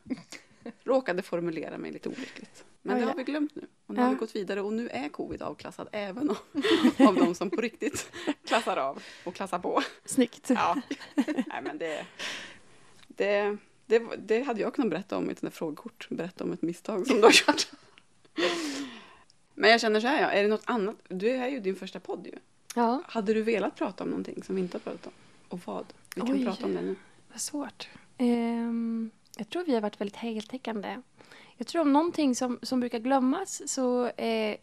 [0.83, 2.63] råkade formulera mig lite olyckligt.
[2.81, 3.67] Men Oj det har vi glömt nu.
[3.87, 4.05] Och nu Ja.
[4.05, 6.37] har vi gått vidare och nu är covid avklassad även av,
[7.07, 8.11] av de som på riktigt
[8.45, 9.81] klassar av och klassar på.
[10.05, 10.49] snyggt.
[10.49, 10.75] Ja.
[11.15, 12.05] Nej, men det,
[13.07, 13.57] det,
[13.87, 16.07] det, det hade jag kunnat berätta om i ett sånt frågekort.
[16.09, 17.67] Berätta om ett misstag som du har gjort.
[19.53, 20.95] Men jag känner så här, ja, är det något annat?
[21.07, 22.33] Du är ju din första podd ju.
[22.75, 25.13] Ja, Hade du velat prata om någonting som vi inte har pratat om?
[25.49, 25.85] Och vad?
[26.15, 26.45] Vi kan Oj.
[26.45, 26.95] prata om det nu.
[27.31, 27.89] vad svårt.
[28.17, 31.01] Ehm, jag tror vi har varit väldigt heltäckande.
[31.57, 34.55] Jag tror om någonting som, som brukar glömmas så eh,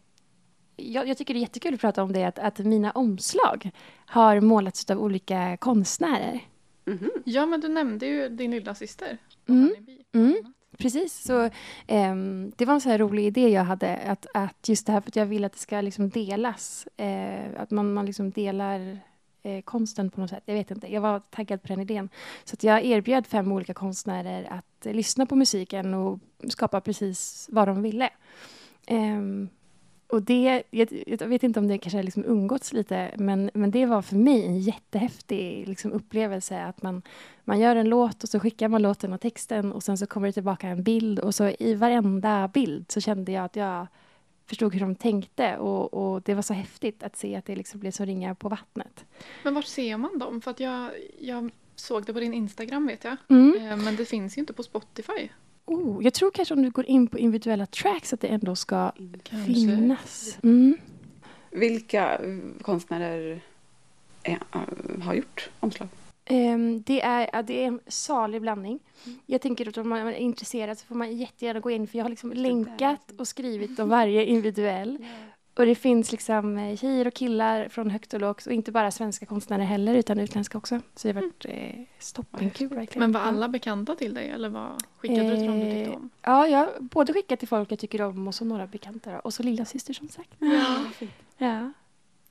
[0.75, 3.71] jag, jag tycker det är jättekul att prata om det, att, att mina omslag
[4.05, 6.39] har målats av olika konstnärer.
[6.85, 7.11] Mhm.
[7.25, 9.17] Ja, men du nämnde ju din lilla syster.
[9.47, 9.75] Mm.
[10.13, 10.53] Mm.
[10.77, 11.49] Precis, så
[11.87, 13.97] ehm, det var en så här rolig idé jag hade.
[13.97, 16.87] Att, att just det här för att jag vill att det ska liksom delas.
[16.97, 18.99] Eh, att man, man liksom delar
[19.43, 20.43] eh, konsten på något sätt.
[20.45, 22.09] Jag vet inte, jag var taggad på den idén.
[22.43, 26.19] Så jag erbjöd fem olika konstnärer att eh, lyssna på musiken och
[26.49, 28.09] skapa precis vad de ville.
[28.87, 29.49] Ehm,
[30.07, 33.71] och det, jag, jag vet inte om det kanske har liksom umgåtts lite, men, men
[33.71, 36.63] det var för mig en jättehäftig liksom, upplevelse.
[36.63, 37.01] Att man,
[37.43, 40.27] man gör en låt och så skickar man låten och texten och sen så kommer
[40.27, 43.87] det tillbaka en bild och så i varenda bild så kände jag att jag
[44.45, 47.79] förstod hur de tänkte och, och det var så häftigt att se att det liksom
[47.79, 49.05] blev så ringar på vattnet.
[49.43, 50.41] Men vart ser man dem?
[50.41, 53.17] För att jag, jag såg det på din Instagram vet jag.
[53.29, 53.55] Mm.
[53.55, 55.29] Eh, Men det finns ju inte på Spotify.
[55.65, 58.91] Oh, jag tror kanske om du går in på individuella tracks att det ändå ska
[59.23, 59.53] Kanske.
[59.53, 60.37] finnas.
[60.43, 60.77] Mm.
[61.51, 63.41] Vilka eh, konstnärer
[64.23, 65.87] är, äh, har gjort omslag?
[66.25, 68.79] Ehm, det, är, ja, det är en salig blandning.
[69.25, 72.05] Jag tänker att om man är intresserad så får man jättegärna gå in för jag
[72.05, 75.05] har liksom länkat och skrivit om varje individuell.
[75.57, 78.91] Och det finns liksom eh, tjejer och killar från högt och lågt och inte bara
[78.91, 80.79] svenska konstnärer heller utan utländska också.
[80.95, 82.99] Så det har varit eh, stoppenkul verkligen.
[82.99, 85.95] Men var alla bekanta till dig eller vad skickade du till dem du tyckte Eh,
[85.95, 86.09] om?
[86.21, 89.11] Ja, jag både skickat till folk jag tycker om och så några bekanta.
[89.11, 89.19] Då.
[89.19, 90.29] Och så lilla syster som sagt.
[90.39, 90.75] Ja.
[91.37, 91.71] Ja.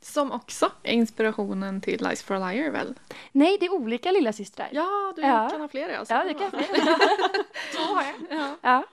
[0.01, 2.95] Som också är inspirationen till Lies for a Liar väl?
[3.33, 4.69] Nej, det är olika lilla systrar.
[4.73, 5.49] Ja, du Ja.
[5.51, 6.15] kan ha flera alltså.
[6.15, 6.65] Ja, det kan jag.
[7.77, 8.39] Två har jag.
[8.41, 8.57] Ja.
[8.63, 8.85] Ja.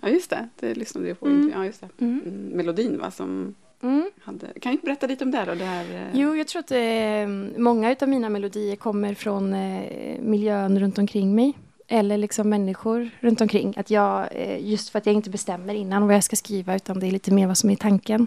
[0.00, 0.48] Ja, just det.
[0.60, 1.26] Det lyssnade jag på.
[1.26, 1.52] Mm.
[1.54, 1.88] Ja, just det.
[2.04, 2.20] Mm.
[2.26, 4.10] Mm, melodin va, som Mm.
[4.22, 4.46] hade...
[4.60, 5.54] Kan du berätta lite om det då?
[5.54, 10.20] Det här, eh, Jo, jag tror att eh, många av mina melodier kommer från eh,
[10.20, 11.52] miljön runt omkring mig.
[11.88, 13.74] Eller liksom människor runt omkring.
[13.76, 17.00] Att jag, eh, just för att jag inte bestämmer innan vad jag ska skriva utan
[17.00, 18.26] det är lite mer vad som är tanken.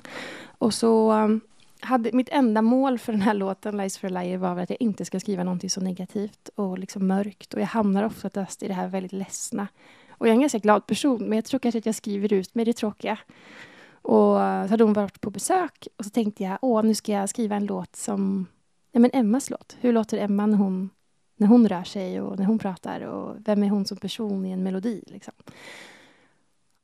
[0.57, 1.41] Och så um,
[1.79, 4.81] hade mitt enda mål för den här låten, Lies for a Liar, var att jag
[4.81, 7.53] inte ska skriva någonting så negativt och liksom mörkt.
[7.53, 9.67] Och jag hamnar oftast i det här väldigt ledsna.
[10.17, 12.55] Och jag är en ganska glad person, men jag tror kanske att jag skriver ut
[12.55, 13.19] mig det tråkiga.
[14.01, 17.29] Och så hade hon varit på besök och så tänkte jag, åh, nu ska jag
[17.29, 18.47] skriva en låt som,
[18.91, 19.77] ja men Emmas låt.
[19.79, 20.89] Hur låter Emma när hon,
[21.35, 24.51] när hon rör sig och när hon pratar och vem är hon som person i
[24.51, 25.33] en melodi liksom.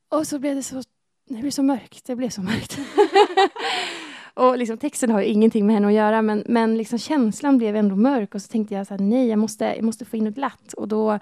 [0.10, 0.84] Och så blev det så,
[1.30, 2.80] det blev så mörkt, det blev så mörkt.
[4.34, 7.76] och liksom texten har ju ingenting med henne att göra men, men liksom känslan blev
[7.76, 10.24] ändå mörk och så tänkte jag så här, nej, jag måste, jag måste få in
[10.24, 11.20] något glatt och då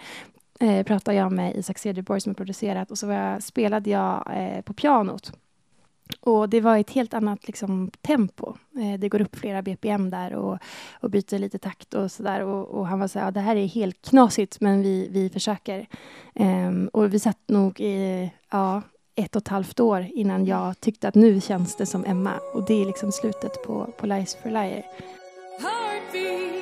[0.61, 4.27] eh, pratade jag med Isak Cederborg som har producerat och så var jag, spelade jag
[4.35, 5.31] eh, på pianot.
[6.19, 8.55] Och det var ett helt annat liksom, tempo.
[8.79, 10.57] Eh, det går upp flera BPM där och,
[10.99, 12.41] och byter lite takt och sådär.
[12.41, 15.29] Och, och han var så här, ja, det här är helt knasigt men vi, vi
[15.29, 15.87] försöker.
[16.35, 18.81] Ehm, och vi satt nog i ja,
[19.15, 22.33] ett och ett halvt år innan jag tyckte att nu känns det som Emma.
[22.53, 24.83] Och det är liksom slutet på, på Lies for Liar.
[25.61, 26.60] Heartbeat,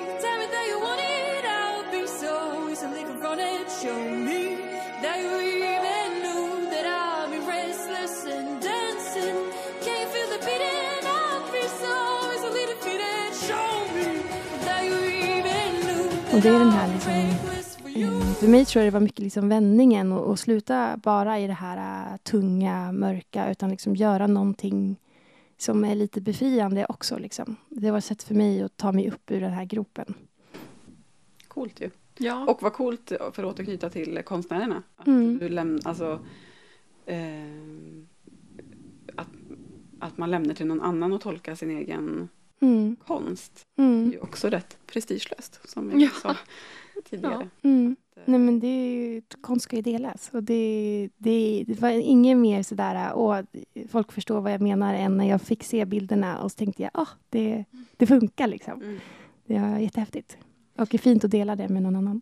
[16.39, 17.11] Och det är den här liksom.
[18.03, 21.47] Eh, För mig tror jag det var mycket liksom vändningen och, och sluta bara i
[21.47, 24.95] det här äh, tunga, mörka utan liksom göra någonting
[25.57, 27.17] som är lite befriande också.
[27.17, 27.55] Liksom.
[27.69, 30.13] Det var ett sätt för mig att ta mig upp ur den här gropen.
[31.47, 31.89] Coolt ju.
[32.17, 32.45] Ja.
[32.47, 34.83] Och vad coolt, för att återknyta till konstnärerna.
[34.95, 35.37] Att Mm.
[35.37, 36.19] du lämnar, alltså,
[37.05, 37.17] eh,
[39.15, 39.27] att,
[39.99, 42.29] att man lämnar till någon annan att tolka sin egen
[42.61, 42.95] Mm.
[43.07, 43.65] konst.
[43.75, 44.07] Det Mm.
[44.07, 46.09] är ju också rätt prestigelöst, som vi Ja.
[46.21, 46.35] sa
[47.09, 47.49] tidigare.
[47.61, 47.95] Mm.
[48.11, 50.29] Att, eh, Nej men det är ju, konst ska ju delas.
[50.33, 53.39] Och det, det, det var inget mer sådär, åh,
[53.91, 56.91] folk förstår vad jag menar än när jag fick se bilderna och så tänkte jag,
[56.93, 57.65] ah, det,
[57.97, 58.81] det funkar liksom.
[58.81, 58.99] Mm.
[59.45, 60.37] Det var jättehäftigt.
[60.77, 62.21] Och det är fint att dela det med någon annan.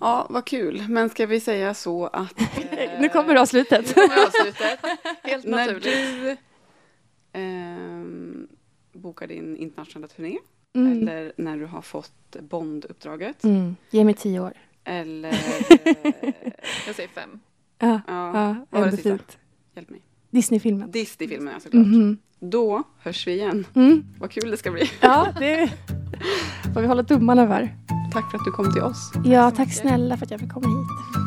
[0.00, 0.84] Ja, vad kul.
[0.88, 2.40] Men ska vi säga så att...
[2.70, 3.86] eh, nu kommer avslutet.
[3.96, 4.78] Nu kommer avslutet.
[5.22, 5.84] Helt När naturligt.
[5.84, 6.36] du
[7.32, 8.31] ehm,
[9.02, 10.38] bokar din internationella turné.
[10.74, 10.92] Mm.
[10.92, 13.44] Eller när du har fått Bond-uppdraget.
[13.44, 13.76] Mm.
[13.90, 14.52] Ge mig tio år.
[14.84, 15.28] Eller...
[15.32, 16.32] eh,
[16.86, 17.40] Jag säger fem.
[17.78, 19.18] Ja, ja, ja vad var.
[19.74, 20.00] Hjälp mig.
[20.30, 20.90] Disney-filmen.
[20.90, 21.86] Disney-filmerna såklart.
[21.86, 22.18] Mhm.
[22.40, 23.66] Då hörs vi igen.
[23.74, 24.04] Mm.
[24.20, 24.90] Vad kul det ska bli.
[25.00, 25.70] Ja, det
[26.74, 27.68] får vi hålla tummarna för.
[28.12, 29.12] Tack för att du kom till oss.
[29.24, 29.80] Ja, tack mycket.
[29.80, 31.21] snälla för att jag fick komma hit.